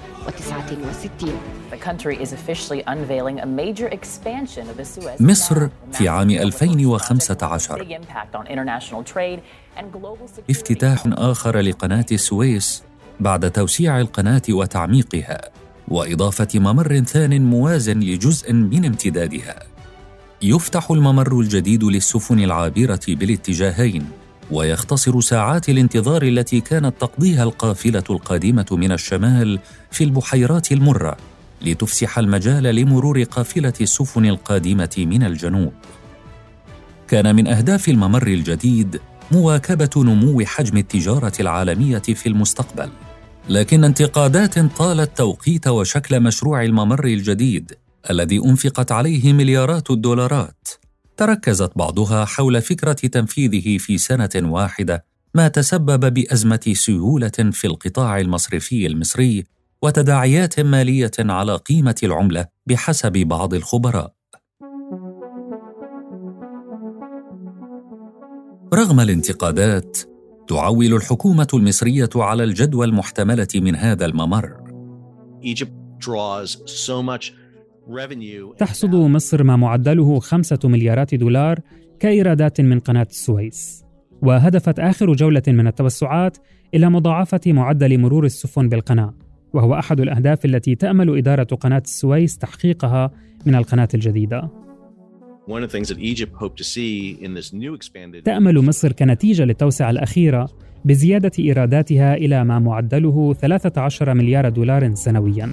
مصر 5.20 5.68
في 5.92 6.08
عام 6.08 6.30
2015 6.30 8.00
افتتاح 10.50 11.02
آخر 11.06 11.58
لقناة 11.58 12.06
السويس 12.12 12.82
بعد 13.20 13.50
توسيع 13.50 14.00
القناة 14.00 14.42
وتعميقها 14.50 15.40
وإضافة 15.88 16.48
ممر 16.54 16.98
ثان 16.98 17.42
موازن 17.42 18.00
لجزء 18.00 18.52
من 18.52 18.84
امتدادها. 18.84 19.77
يفتح 20.42 20.90
الممر 20.90 21.40
الجديد 21.40 21.84
للسفن 21.84 22.40
العابرة 22.40 23.00
بالاتجاهين 23.08 24.06
ويختصر 24.50 25.20
ساعات 25.20 25.68
الانتظار 25.68 26.22
التي 26.22 26.60
كانت 26.60 26.94
تقضيها 27.00 27.42
القافلة 27.42 28.04
القادمة 28.10 28.66
من 28.70 28.92
الشمال 28.92 29.58
في 29.90 30.04
البحيرات 30.04 30.72
المرة 30.72 31.16
لتفسح 31.62 32.18
المجال 32.18 32.62
لمرور 32.62 33.22
قافلة 33.22 33.72
السفن 33.80 34.26
القادمة 34.26 34.94
من 34.98 35.22
الجنوب. 35.22 35.72
كان 37.08 37.36
من 37.36 37.46
أهداف 37.46 37.88
الممر 37.88 38.26
الجديد 38.26 39.00
مواكبة 39.32 39.90
نمو 39.96 40.42
حجم 40.44 40.76
التجارة 40.76 41.32
العالمية 41.40 41.98
في 41.98 42.28
المستقبل. 42.28 42.90
لكن 43.48 43.84
انتقادات 43.84 44.58
طالت 44.58 45.18
توقيت 45.18 45.68
وشكل 45.68 46.20
مشروع 46.20 46.64
الممر 46.64 47.04
الجديد 47.04 47.72
الذي 48.10 48.38
أنفقت 48.38 48.92
عليه 48.92 49.32
مليارات 49.32 49.90
الدولارات. 49.90 50.68
تركزت 51.16 51.72
بعضها 51.76 52.24
حول 52.24 52.62
فكرة 52.62 52.92
تنفيذه 52.92 53.78
في 53.78 53.98
سنة 53.98 54.30
واحدة 54.36 55.04
ما 55.34 55.48
تسبب 55.48 56.14
بأزمة 56.14 56.72
سيوله 56.72 57.50
في 57.52 57.66
القطاع 57.66 58.20
المصرفي 58.20 58.86
المصري 58.86 59.44
وتداعيات 59.82 60.60
مالية 60.60 61.10
على 61.18 61.56
قيمة 61.56 61.94
العملة 62.02 62.46
بحسب 62.66 63.12
بعض 63.12 63.54
الخبراء. 63.54 64.12
رغم 68.74 69.00
الانتقادات 69.00 69.98
تعول 70.48 70.94
الحكومة 70.94 71.48
المصرية 71.54 72.10
على 72.16 72.44
الجدوى 72.44 72.86
المحتملة 72.86 73.48
من 73.54 73.76
هذا 73.76 74.06
الممر. 74.06 74.56
تحصد 78.58 78.94
مصر 78.94 79.42
ما 79.42 79.56
معدله 79.56 80.20
خمسة 80.20 80.58
مليارات 80.64 81.14
دولار 81.14 81.60
كإيرادات 82.00 82.60
من 82.60 82.78
قناة 82.78 83.06
السويس 83.10 83.84
وهدفت 84.22 84.78
آخر 84.78 85.12
جولة 85.12 85.42
من 85.48 85.66
التوسعات 85.66 86.38
إلى 86.74 86.90
مضاعفة 86.90 87.40
معدل 87.46 87.98
مرور 87.98 88.24
السفن 88.24 88.68
بالقناة 88.68 89.14
وهو 89.52 89.74
أحد 89.74 90.00
الأهداف 90.00 90.44
التي 90.44 90.74
تأمل 90.74 91.18
إدارة 91.18 91.44
قناة 91.44 91.82
السويس 91.84 92.38
تحقيقها 92.38 93.10
من 93.46 93.54
القناة 93.54 93.88
الجديدة. 93.94 94.50
تأمل 98.24 98.58
مصر 98.64 98.92
كنتيجة 98.92 99.44
للتوسعة 99.44 99.90
الأخيرة 99.90 100.48
بزيادة 100.84 101.30
إيراداتها 101.38 102.14
إلى 102.14 102.44
ما 102.44 102.58
معدله 102.58 103.34
13 103.34 104.14
مليار 104.14 104.48
دولار 104.48 104.94
سنوياً. 104.94 105.52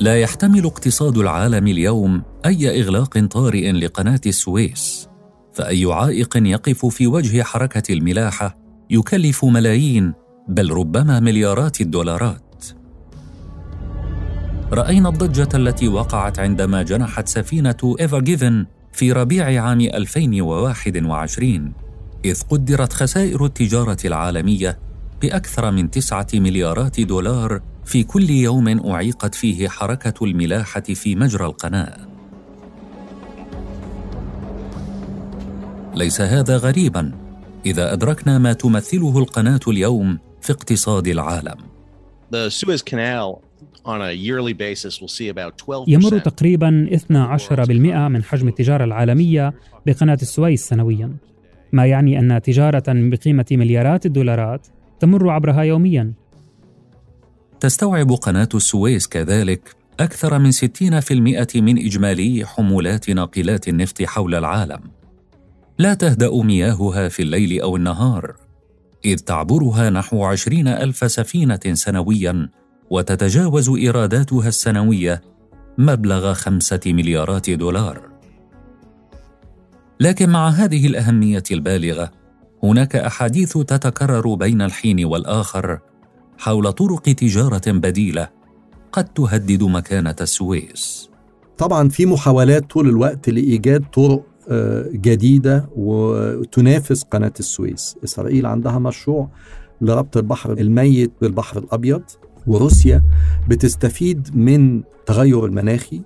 لا 0.00 0.20
يحتمل 0.20 0.64
اقتصاد 0.64 1.18
العالم 1.18 1.66
اليوم 1.66 2.22
أي 2.46 2.80
إغلاق 2.80 3.18
طارئ 3.18 3.72
لقناة 3.72 4.20
السويس 4.26 5.08
فأي 5.52 5.84
عائق 5.84 6.36
يقف 6.36 6.86
في 6.86 7.06
وجه 7.06 7.42
حركة 7.42 7.92
الملاحة 7.92 8.58
يكلف 8.90 9.44
ملايين 9.44 10.12
بل 10.48 10.72
ربما 10.72 11.20
مليارات 11.20 11.80
الدولارات. 11.80 12.64
رأينا 14.72 15.08
الضجة 15.08 15.48
التي 15.54 15.88
وقعت 15.88 16.38
عندما 16.38 16.82
جنحت 16.82 17.28
سفينة 17.28 17.96
ايفر 18.00 18.20
جيفن 18.20 18.66
في 18.92 19.12
ربيع 19.12 19.62
عام 19.62 19.80
2021 19.80 21.72
إذ 22.24 22.42
قدرت 22.42 22.92
خسائر 22.92 23.44
التجارة 23.44 23.98
العالمية 24.04 24.78
بأكثر 25.22 25.70
من 25.70 25.90
تسعة 25.90 26.26
مليارات 26.34 27.00
دولار 27.00 27.60
في 27.90 28.02
كل 28.02 28.30
يوم 28.30 28.90
أعيقت 28.92 29.34
فيه 29.34 29.68
حركة 29.68 30.24
الملاحة 30.24 30.80
في 30.80 31.16
مجرى 31.16 31.46
القناة. 31.46 31.96
ليس 35.94 36.20
هذا 36.20 36.56
غريبا 36.56 37.12
إذا 37.66 37.92
أدركنا 37.92 38.38
ما 38.38 38.52
تمثله 38.52 39.18
القناة 39.18 39.60
اليوم 39.68 40.18
في 40.40 40.52
اقتصاد 40.52 41.08
العالم. 41.08 41.56
يمر 45.88 46.18
تقريبا 46.18 46.88
12% 46.92 48.08
من 48.08 48.22
حجم 48.22 48.48
التجارة 48.48 48.84
العالمية 48.84 49.54
بقناة 49.86 50.18
السويس 50.22 50.68
سنويا 50.68 51.16
ما 51.72 51.86
يعني 51.86 52.18
أن 52.18 52.42
تجارة 52.42 52.84
بقيمة 52.88 53.46
مليارات 53.52 54.06
الدولارات 54.06 54.66
تمر 55.00 55.30
عبرها 55.30 55.62
يوميا 55.62 56.19
تستوعب 57.60 58.12
قناة 58.12 58.48
السويس 58.54 59.06
كذلك 59.06 59.76
أكثر 60.00 60.38
من 60.38 60.52
60% 60.52 61.56
من 61.56 61.78
إجمالي 61.78 62.46
حمولات 62.46 63.10
ناقلات 63.10 63.68
النفط 63.68 64.02
حول 64.02 64.34
العالم. 64.34 64.80
لا 65.78 65.94
تهدأ 65.94 66.42
مياهها 66.42 67.08
في 67.08 67.22
الليل 67.22 67.60
أو 67.60 67.76
النهار 67.76 68.36
إذ 69.04 69.18
تعبرها 69.18 69.90
نحو 69.90 70.24
عشرين 70.24 70.68
ألف 70.68 71.10
سفينة 71.10 71.60
سنوياً 71.72 72.48
وتتجاوز 72.90 73.68
إيراداتها 73.68 74.48
السنوية 74.48 75.22
مبلغ 75.78 76.32
خمسة 76.34 76.80
مليارات 76.86 77.50
دولار. 77.50 78.10
لكن 80.00 80.30
مع 80.30 80.48
هذه 80.48 80.86
الأهمية 80.86 81.42
البالغة 81.50 82.10
هناك 82.62 82.96
أحاديث 82.96 83.52
تتكرر 83.58 84.34
بين 84.34 84.62
الحين 84.62 85.04
والآخر 85.04 85.78
حول 86.40 86.72
طرق 86.72 87.02
تجارة 87.02 87.72
بديلة 87.72 88.28
قد 88.92 89.04
تهدد 89.04 89.62
مكانة 89.62 90.16
السويس. 90.20 91.10
طبعا 91.58 91.88
في 91.88 92.06
محاولات 92.06 92.70
طول 92.70 92.88
الوقت 92.88 93.28
لإيجاد 93.28 93.84
طرق 93.92 94.22
آه، 94.48 94.88
جديدة 94.92 95.68
وتنافس 95.76 97.02
قناة 97.02 97.32
السويس. 97.40 97.96
إسرائيل 98.04 98.46
عندها 98.46 98.78
مشروع 98.78 99.28
لربط 99.80 100.16
البحر 100.16 100.52
الميت 100.52 101.12
بالبحر 101.20 101.58
الأبيض 101.58 102.02
وروسيا 102.46 103.02
بتستفيد 103.48 104.36
من 104.36 104.82
تغير 105.06 105.46
المناخي 105.46 106.02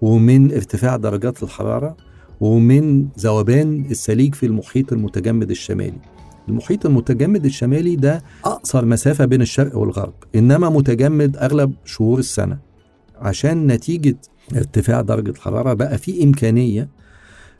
ومن 0.00 0.52
ارتفاع 0.52 0.96
درجات 0.96 1.42
الحرارة 1.42 1.96
ومن 2.40 3.08
ذوبان 3.18 3.84
السليج 3.90 4.34
في 4.34 4.46
المحيط 4.46 4.92
المتجمد 4.92 5.50
الشمالي. 5.50 6.15
المحيط 6.48 6.86
المتجمد 6.86 7.44
الشمالي 7.44 7.96
ده 7.96 8.22
أقصر 8.44 8.84
مسافة 8.84 9.24
بين 9.24 9.42
الشرق 9.42 9.76
والغرب 9.76 10.14
إنما 10.34 10.68
متجمد 10.70 11.36
أغلب 11.36 11.72
شهور 11.84 12.18
السنة. 12.18 12.58
عشان 13.18 13.66
نتيجة 13.66 14.16
ارتفاع 14.56 15.00
درجة 15.00 15.30
الحرارة 15.30 15.72
بقى 15.72 15.98
في 15.98 16.24
إمكانية 16.24 16.88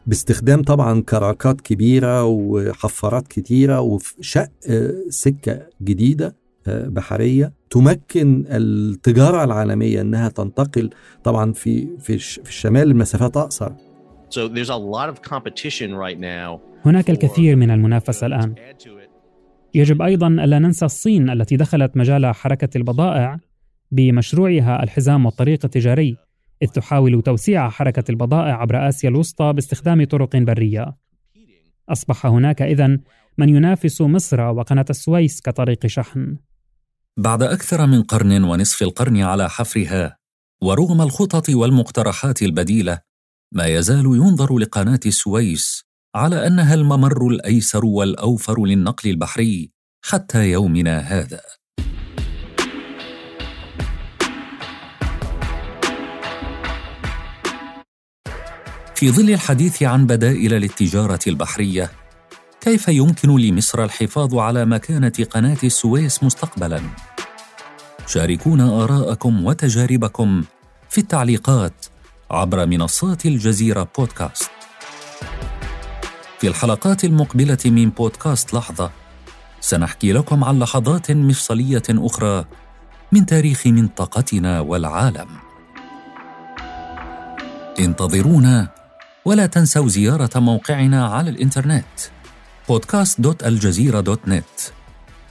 باستخدام 0.07 0.63
طبعا 0.63 1.01
كراكات 1.01 1.61
كبيرة 1.61 2.25
وحفارات 2.25 3.29
كتيرة 3.29 3.81
وشق 3.81 4.49
سكة 5.09 5.63
جديدة 5.83 6.37
بحرية 6.67 7.53
تمكن 7.71 8.45
التجارة 8.49 9.45
العالمية 9.45 10.01
أنها 10.01 10.29
تنتقل 10.29 10.91
طبعا 11.25 11.53
في 11.53 11.89
في 11.99 12.19
في 12.19 12.49
الشمال 12.49 12.83
المسافات 12.91 13.37
أقصر. 13.37 13.73
هناك 16.85 17.11
الكثير 17.11 17.57
من 17.57 17.71
المنافسة 17.71 18.27
الآن. 18.27 18.55
يجب 19.75 20.03
أيضا 20.03 20.27
ألا 20.29 20.59
ننسى 20.59 20.85
الصين 20.85 21.31
التي 21.31 21.57
دخلت 21.57 21.97
مجال 21.97 22.35
حركة 22.35 22.77
البضائع 22.77 23.39
بمشروعها 23.91 24.83
الحزام 24.83 25.27
والطريق 25.27 25.65
التجاري، 25.65 26.17
إذ 26.63 26.69
تحاول 26.69 27.23
توسيع 27.23 27.69
حركة 27.69 28.05
البضائع 28.11 28.61
عبر 28.61 28.89
آسيا 28.89 29.09
الوسطى 29.09 29.53
باستخدام 29.53 30.05
طرق 30.05 30.37
برية. 30.37 30.97
أصبح 31.89 32.27
هناك 32.27 32.63
إذن 32.63 33.01
من 33.39 33.49
ينافس 33.49 34.01
مصر 34.01 34.41
وقناة 34.41 34.85
السويس 34.91 35.41
كطريق 35.41 35.87
شحن. 35.87 36.37
بعد 37.17 37.43
أكثر 37.43 37.87
من 37.87 38.03
قرن 38.03 38.45
ونصف 38.45 38.83
القرن 38.83 39.23
على 39.23 39.49
حفرها، 39.49 40.17
ورغم 40.63 41.03
الخطط 41.03 41.49
والمقترحات 41.49 42.43
البديلة، 42.43 42.99
ما 43.53 43.67
يزال 43.67 44.05
ينظر 44.05 44.59
لقناة 44.59 45.01
السويس 45.07 45.83
على 46.15 46.47
أنها 46.47 46.75
الممر 46.75 47.29
الأيسر 47.29 47.85
والأوفر 47.85 48.65
للنقل 48.65 49.11
البحري 49.11 49.71
حتى 50.05 50.51
يومنا 50.51 50.99
هذا. 50.99 51.41
في 58.95 59.11
ظل 59.11 59.31
الحديث 59.31 59.83
عن 59.83 60.07
بدائل 60.07 60.51
للتجارة 60.51 61.21
البحرية 61.27 61.91
كيف 62.61 62.89
يمكن 62.89 63.37
لمصر 63.37 63.85
الحفاظ 63.85 64.35
على 64.35 64.65
مكانة 64.65 65.13
قناة 65.31 65.59
السويس 65.65 66.23
مستقبلا؟ 66.23 66.81
شاركونا 68.07 68.85
آراءكم 68.85 69.45
وتجاربكم 69.45 70.45
في 70.89 70.99
التعليقات 70.99 71.87
عبر 72.31 72.67
منصات 72.67 73.27
الجزيرة 73.27 73.89
بودكاست. 73.99 74.51
في 76.39 76.49
الحلقات 76.49 77.05
المقبلة 77.05 77.59
من 77.65 77.91
بودكاست 77.91 78.55
لحظة 78.55 78.91
سنحكي 79.61 80.13
لكم 80.13 80.45
عن 80.45 80.59
لحظات 80.59 81.11
مفصلية 81.11 81.83
أخرى 81.91 82.45
من 83.13 83.27
تاريخ 83.27 83.67
منطقتنا 83.67 84.61
والعالم. 84.61 85.29
انتظرونا 87.79 88.69
ولا 89.25 89.47
تنسوا 89.47 89.89
زيارة 89.89 90.39
موقعنا 90.39 91.07
على 91.07 91.31
الإنترنت 91.31 91.85
podcast.aljazeera.net 92.73 94.71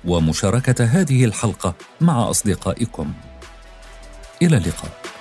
ومشاركة 0.05 0.85
هذه 0.85 1.25
الحلقة 1.25 1.73
مع 2.01 2.29
أصدقائكم. 2.29 3.13
إلى 4.41 4.57
اللقاء. 4.57 5.14